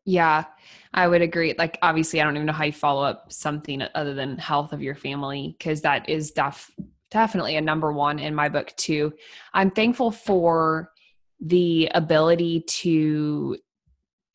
Yeah, 0.05 0.45
I 0.93 1.07
would 1.07 1.21
agree. 1.23 1.55
Like, 1.57 1.79
obviously, 1.81 2.21
I 2.21 2.23
don't 2.23 2.35
even 2.35 2.45
know 2.45 2.53
how 2.53 2.65
you 2.65 2.71
follow 2.71 3.03
up 3.03 3.31
something 3.31 3.83
other 3.95 4.13
than 4.13 4.37
health 4.37 4.71
of 4.71 4.81
your 4.81 4.95
family 4.95 5.55
because 5.57 5.81
that 5.81 6.07
is 6.07 6.31
def- 6.31 6.71
definitely 7.09 7.55
a 7.55 7.61
number 7.61 7.91
one 7.91 8.19
in 8.19 8.35
my 8.35 8.47
book, 8.47 8.73
too. 8.77 9.13
I'm 9.53 9.71
thankful 9.71 10.11
for 10.11 10.91
the 11.41 11.89
ability 11.93 12.61
to 12.61 13.57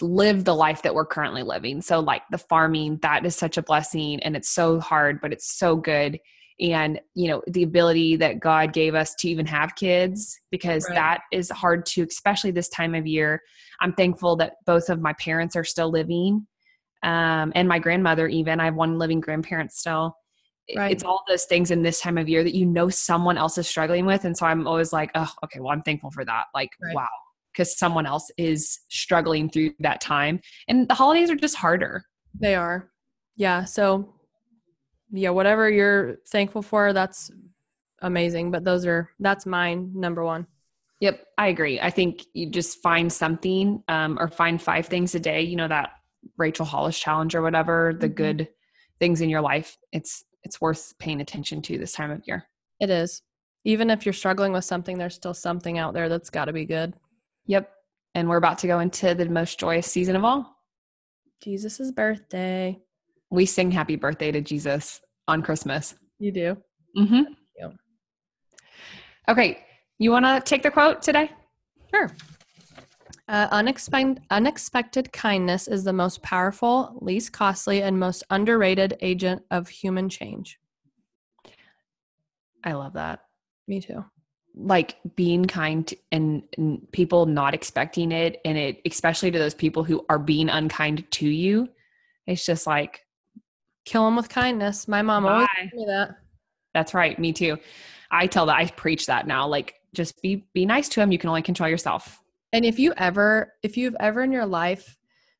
live 0.02 0.44
the 0.44 0.54
life 0.54 0.82
that 0.82 0.94
we're 0.94 1.06
currently 1.06 1.44
living. 1.44 1.82
So, 1.82 2.00
like 2.00 2.22
the 2.30 2.38
farming, 2.38 2.98
that 3.02 3.24
is 3.24 3.36
such 3.36 3.56
a 3.56 3.62
blessing 3.62 4.20
and 4.20 4.34
it's 4.36 4.48
so 4.48 4.80
hard, 4.80 5.20
but 5.20 5.32
it's 5.32 5.56
so 5.56 5.76
good. 5.76 6.18
And, 6.60 7.00
you 7.14 7.28
know, 7.28 7.42
the 7.46 7.62
ability 7.62 8.16
that 8.16 8.40
God 8.40 8.72
gave 8.72 8.94
us 8.94 9.14
to 9.16 9.28
even 9.28 9.46
have 9.46 9.74
kids 9.76 10.38
because 10.50 10.84
Right. 10.88 10.94
that 10.94 11.20
is 11.32 11.50
hard 11.50 11.86
to, 11.86 12.02
especially 12.02 12.50
this 12.50 12.68
time 12.68 12.94
of 12.94 13.06
year. 13.06 13.40
I'm 13.80 13.94
thankful 13.94 14.36
that 14.36 14.56
both 14.66 14.90
of 14.90 15.00
my 15.00 15.14
parents 15.14 15.56
are 15.56 15.64
still 15.64 15.90
living 15.90 16.46
um, 17.02 17.52
and 17.54 17.66
my 17.66 17.78
grandmother, 17.78 18.28
even. 18.28 18.60
I 18.60 18.66
have 18.66 18.74
one 18.74 18.98
living 18.98 19.20
grandparent 19.20 19.72
still. 19.72 20.14
Right. 20.76 20.92
It's 20.92 21.02
all 21.02 21.24
those 21.26 21.46
things 21.46 21.70
in 21.70 21.82
this 21.82 22.00
time 22.00 22.18
of 22.18 22.28
year 22.28 22.44
that 22.44 22.54
you 22.54 22.66
know 22.66 22.90
someone 22.90 23.38
else 23.38 23.58
is 23.58 23.66
struggling 23.66 24.06
with. 24.06 24.24
And 24.24 24.36
so 24.36 24.46
I'm 24.46 24.66
always 24.66 24.92
like, 24.92 25.10
oh, 25.14 25.32
okay, 25.44 25.58
well, 25.60 25.70
I'm 25.72 25.82
thankful 25.82 26.10
for 26.10 26.24
that. 26.24 26.44
Like, 26.54 26.70
Right. 26.80 26.94
wow, 26.94 27.08
because 27.52 27.76
someone 27.78 28.06
else 28.06 28.30
is 28.36 28.78
struggling 28.88 29.50
through 29.50 29.72
that 29.80 30.00
time. 30.00 30.40
And 30.68 30.86
the 30.88 30.94
holidays 30.94 31.30
are 31.30 31.36
just 31.36 31.56
harder. 31.56 32.04
They 32.38 32.54
are. 32.54 32.90
Yeah. 33.36 33.64
So, 33.64 34.14
yeah, 35.12 35.30
whatever 35.30 35.68
you're 35.70 36.16
thankful 36.28 36.62
for, 36.62 36.92
that's 36.92 37.30
amazing. 38.02 38.50
But 38.50 38.64
those 38.64 38.86
are, 38.86 39.10
that's 39.20 39.46
mine, 39.46 39.92
number 39.94 40.24
one. 40.24 40.46
Yep, 41.00 41.26
I 41.38 41.48
agree. 41.48 41.80
I 41.80 41.90
think 41.90 42.24
you 42.34 42.50
just 42.50 42.82
find 42.82 43.12
something 43.12 43.82
um, 43.88 44.18
or 44.20 44.28
find 44.28 44.60
five 44.60 44.86
things 44.86 45.14
a 45.14 45.20
day. 45.20 45.40
You 45.42 45.56
know 45.56 45.68
that 45.68 45.92
Rachel 46.36 46.66
Hollis 46.66 46.98
challenge 46.98 47.34
or 47.34 47.40
whatever. 47.42 47.94
The 47.98 48.08
Mhm. 48.10 48.14
good 48.14 48.48
things 48.98 49.20
in 49.22 49.30
your 49.30 49.40
life. 49.40 49.78
It's 49.92 50.24
it's 50.42 50.60
worth 50.60 50.94
paying 50.98 51.20
attention 51.20 51.60
to 51.62 51.78
this 51.78 51.92
time 51.92 52.10
of 52.10 52.26
year. 52.26 52.46
It 52.80 52.88
is. 52.90 53.22
Even 53.64 53.90
if 53.90 54.06
you're 54.06 54.12
struggling 54.14 54.52
with 54.52 54.64
something, 54.64 54.96
there's 54.96 55.14
still 55.14 55.34
something 55.34 55.76
out 55.76 55.92
there 55.92 56.08
that's 56.08 56.30
got 56.30 56.46
to 56.46 56.52
be 56.52 56.64
good. 56.64 56.94
Yep. 57.46 57.70
And 58.14 58.28
we're 58.28 58.38
about 58.38 58.58
to 58.58 58.66
go 58.66 58.80
into 58.80 59.14
the 59.14 59.28
most 59.28 59.58
joyous 59.60 59.86
season 59.86 60.16
of 60.16 60.24
all. 60.24 60.56
Jesus' 61.42 61.90
birthday. 61.92 62.78
We 63.30 63.46
sing 63.46 63.70
happy 63.70 63.96
birthday 63.96 64.32
to 64.32 64.40
Jesus 64.40 65.00
on 65.28 65.42
Christmas. 65.42 65.94
You 66.18 66.32
do. 66.32 66.56
Mm-hmm. 66.98 67.22
you. 67.58 67.72
Okay. 69.28 69.64
You 69.98 70.10
want 70.10 70.24
to 70.24 70.40
take 70.44 70.62
the 70.62 70.70
quote 70.70 71.02
today? 71.02 71.30
Sure. 71.94 72.10
Uh, 73.28 73.46
unexpected, 73.52 74.20
unexpected 74.30 75.12
kindness 75.12 75.68
is 75.68 75.84
the 75.84 75.92
most 75.92 76.20
powerful, 76.22 76.98
least 77.00 77.32
costly, 77.32 77.82
and 77.82 77.96
most 77.96 78.24
underrated 78.30 78.96
agent 79.00 79.42
of 79.52 79.68
human 79.68 80.08
change. 80.08 80.58
I 82.64 82.72
love 82.72 82.94
that. 82.94 83.20
Me 83.68 83.80
too. 83.80 84.04
Like 84.56 84.96
being 85.14 85.44
kind 85.44 85.94
and, 86.10 86.42
and 86.58 86.90
people 86.90 87.26
not 87.26 87.54
expecting 87.54 88.10
it, 88.10 88.40
and 88.44 88.58
it, 88.58 88.80
especially 88.84 89.30
to 89.30 89.38
those 89.38 89.54
people 89.54 89.84
who 89.84 90.04
are 90.08 90.18
being 90.18 90.48
unkind 90.48 91.08
to 91.12 91.28
you. 91.28 91.68
It's 92.26 92.44
just 92.44 92.66
like, 92.66 93.02
Kill 93.90 94.04
them 94.04 94.14
with 94.14 94.28
kindness. 94.28 94.86
My 94.86 95.02
mom 95.02 95.26
always 95.26 95.48
Bye. 95.56 95.68
told 95.68 95.72
me 95.80 95.84
that. 95.86 96.10
that's 96.74 96.94
right. 96.94 97.18
Me 97.18 97.32
too. 97.32 97.58
I 98.12 98.28
tell 98.28 98.46
that 98.46 98.56
I 98.56 98.66
preach 98.66 99.06
that 99.06 99.26
now. 99.26 99.48
Like, 99.48 99.74
just 99.94 100.22
be 100.22 100.46
be 100.54 100.64
nice 100.64 100.88
to 100.90 101.00
them. 101.00 101.10
You 101.10 101.18
can 101.18 101.28
only 101.28 101.42
control 101.42 101.68
yourself. 101.68 102.20
And 102.52 102.64
if 102.64 102.78
you 102.78 102.94
ever, 102.96 103.52
if 103.64 103.76
you've 103.76 103.96
ever 103.98 104.22
in 104.22 104.30
your 104.30 104.46
life 104.46 104.96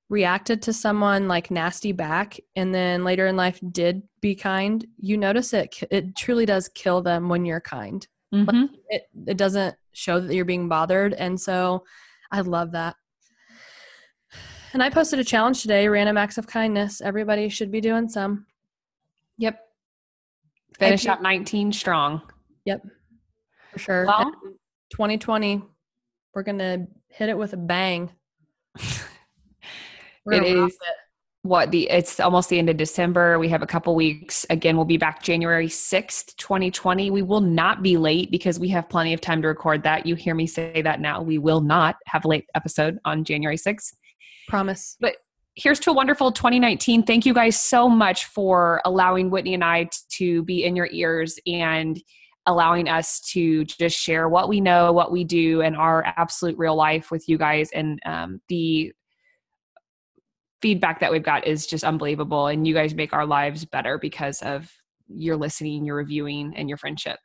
reacted 0.08 0.62
to 0.62 0.72
someone 0.72 1.28
like 1.28 1.52
nasty 1.52 1.92
back 1.92 2.40
and 2.56 2.74
then 2.74 3.04
later 3.04 3.28
in 3.28 3.36
life 3.36 3.60
did 3.70 4.02
be 4.20 4.34
kind, 4.34 4.84
you 4.96 5.16
notice 5.16 5.52
it, 5.52 5.84
it 5.92 6.16
truly 6.16 6.44
does 6.44 6.68
kill 6.70 7.02
them 7.02 7.28
when 7.28 7.44
you're 7.44 7.60
kind. 7.60 8.08
Mhm. 8.34 8.70
It, 8.88 9.02
it 9.28 9.36
doesn't 9.36 9.76
show 9.92 10.18
that 10.18 10.34
you're 10.34 10.44
being 10.44 10.68
bothered. 10.68 11.14
And 11.14 11.40
so 11.40 11.84
I 12.32 12.40
love 12.40 12.72
that. 12.72 12.96
And 14.72 14.83
I 14.83 14.90
posted 14.90 15.18
a 15.18 15.24
challenge 15.24 15.62
today 15.62 15.88
random 15.88 16.16
acts 16.16 16.38
of 16.38 16.46
kindness. 16.46 17.00
Everybody 17.00 17.48
should 17.48 17.70
be 17.70 17.80
doing 17.80 18.09
some. 18.09 18.46
Yep. 19.38 19.61
Finish 20.78 21.06
up 21.06 21.20
19 21.20 21.72
strong. 21.72 22.22
Yep. 22.64 22.83
For 23.72 23.78
sure. 23.78 24.06
Well, 24.06 24.33
2020. 24.90 25.62
We're 26.35 26.42
gonna 26.42 26.87
hit 27.09 27.28
it 27.28 27.37
with 27.37 27.52
a 27.52 27.56
bang. 27.56 28.11
It 30.26 30.44
is. 30.44 30.76
what 31.42 31.70
the 31.70 31.88
it's 31.90 32.20
almost 32.20 32.50
the 32.50 32.59
end 32.59 32.68
of 32.68 32.76
December. 32.76 33.38
We 33.38 33.48
have 33.48 33.62
a 33.62 33.66
couple 33.66 33.94
weeks. 33.94 34.46
Again, 34.50 34.76
we'll 34.76 34.85
be 34.85 34.98
back 34.98 35.22
January 35.22 35.66
6th, 35.66 36.37
2020. 36.37 37.11
We 37.11 37.22
will 37.22 37.40
not 37.40 37.83
be 37.83 37.96
late 37.96 38.30
because 38.30 38.61
we 38.61 38.68
have 38.68 38.88
plenty 38.88 39.14
of 39.14 39.20
time 39.20 39.42
to 39.42 39.48
record 39.48 39.83
that. 39.85 40.06
You 40.06 40.14
hear 40.14 40.35
me 40.35 40.46
say 40.46 40.83
that 40.83 41.00
now. 41.00 41.22
We 41.22 41.38
will 41.38 41.61
not 41.61 41.96
have 42.06 42.24
a 42.24 42.28
late 42.28 42.46
episode 42.54 42.98
on 43.04 43.24
January 43.24 43.56
6th. 43.56 43.94
Promise. 44.50 44.96
But 45.00 45.16
here's 45.54 45.80
to 45.80 45.90
a 45.90 45.94
wonderful 45.94 46.32
2019. 46.32 47.04
Thank 47.04 47.24
you 47.24 47.32
guys 47.32 47.60
so 47.60 47.88
much 47.88 48.26
for 48.26 48.82
allowing 48.84 49.30
Whitney 49.30 49.54
and 49.54 49.64
I 49.64 49.88
to 50.16 50.42
be 50.42 50.64
in 50.64 50.76
your 50.76 50.88
ears 50.90 51.38
and 51.46 52.00
allowing 52.46 52.88
us 52.88 53.20
to 53.20 53.64
just 53.64 53.96
share 53.96 54.28
what 54.28 54.48
we 54.48 54.60
know, 54.60 54.92
what 54.92 55.12
we 55.12 55.24
do, 55.24 55.60
and 55.60 55.76
our 55.76 56.04
absolute 56.16 56.58
real 56.58 56.74
life 56.74 57.10
with 57.10 57.28
you 57.28 57.38
guys. 57.38 57.70
And 57.72 58.00
um, 58.04 58.40
the 58.48 58.92
feedback 60.62 61.00
that 61.00 61.12
we've 61.12 61.22
got 61.22 61.46
is 61.46 61.66
just 61.66 61.84
unbelievable. 61.84 62.48
And 62.48 62.66
you 62.66 62.74
guys 62.74 62.94
make 62.94 63.12
our 63.12 63.26
lives 63.26 63.64
better 63.64 63.98
because 63.98 64.42
of 64.42 64.70
your 65.08 65.36
listening, 65.36 65.84
your 65.84 65.96
reviewing, 65.96 66.54
and 66.56 66.68
your 66.68 66.78
friendship. 66.78 67.18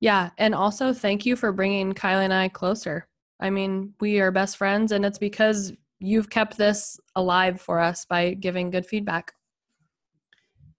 Yeah, 0.00 0.30
and 0.38 0.54
also 0.54 0.92
thank 0.92 1.26
you 1.26 1.34
for 1.34 1.52
bringing 1.52 1.92
Kylie 1.92 2.24
and 2.24 2.34
I 2.34 2.48
closer. 2.48 3.08
I 3.40 3.50
mean, 3.50 3.94
we 4.00 4.20
are 4.20 4.30
best 4.30 4.56
friends, 4.56 4.92
and 4.92 5.04
it's 5.04 5.18
because 5.18 5.72
you've 5.98 6.30
kept 6.30 6.56
this 6.56 6.98
alive 7.16 7.60
for 7.60 7.80
us 7.80 8.04
by 8.04 8.34
giving 8.34 8.70
good 8.70 8.86
feedback. 8.86 9.32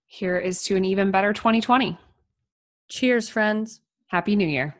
Here 0.06 0.38
is 0.38 0.62
to 0.64 0.76
an 0.76 0.84
even 0.84 1.10
better 1.10 1.32
2020. 1.32 1.98
Cheers, 2.88 3.28
friends. 3.28 3.80
Happy 4.08 4.34
New 4.34 4.48
Year. 4.48 4.74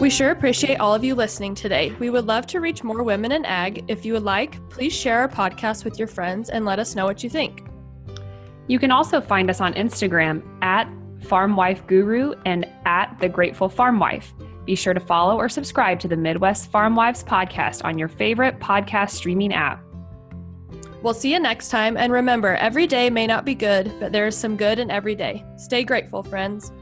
We 0.00 0.08
sure 0.08 0.30
appreciate 0.30 0.80
all 0.80 0.94
of 0.94 1.04
you 1.04 1.14
listening 1.14 1.54
today. 1.54 1.94
We 1.98 2.08
would 2.08 2.24
love 2.24 2.46
to 2.48 2.60
reach 2.60 2.82
more 2.82 3.02
women 3.02 3.32
in 3.32 3.44
ag. 3.44 3.84
If 3.86 4.06
you 4.06 4.14
would 4.14 4.22
like, 4.22 4.56
please 4.70 4.94
share 4.94 5.20
our 5.20 5.28
podcast 5.28 5.84
with 5.84 5.98
your 5.98 6.08
friends 6.08 6.48
and 6.48 6.64
let 6.64 6.78
us 6.78 6.96
know 6.96 7.04
what 7.04 7.22
you 7.22 7.28
think. 7.28 7.62
You 8.66 8.78
can 8.78 8.90
also 8.90 9.20
find 9.20 9.50
us 9.50 9.60
on 9.60 9.74
Instagram 9.74 10.42
at 10.62 10.90
Farm 11.24 11.54
Wife 11.54 11.86
Guru 11.86 12.32
and 12.46 12.66
at 12.86 13.14
The 13.20 13.28
Grateful 13.28 13.68
Farm 13.68 13.98
Wife. 13.98 14.32
Be 14.64 14.74
sure 14.74 14.94
to 14.94 15.00
follow 15.00 15.36
or 15.36 15.48
subscribe 15.48 16.00
to 16.00 16.08
the 16.08 16.16
Midwest 16.16 16.70
Farm 16.70 16.94
Wives 16.94 17.24
podcast 17.24 17.84
on 17.84 17.98
your 17.98 18.08
favorite 18.08 18.58
podcast 18.60 19.10
streaming 19.10 19.52
app. 19.52 19.82
We'll 21.02 21.14
see 21.14 21.32
you 21.32 21.40
next 21.40 21.70
time. 21.70 21.96
And 21.96 22.12
remember, 22.12 22.56
every 22.56 22.86
day 22.86 23.08
may 23.08 23.26
not 23.26 23.44
be 23.44 23.54
good, 23.54 23.92
but 24.00 24.12
there 24.12 24.26
is 24.26 24.36
some 24.36 24.56
good 24.56 24.78
in 24.78 24.90
every 24.90 25.14
day. 25.14 25.44
Stay 25.56 25.82
grateful, 25.82 26.22
friends. 26.22 26.72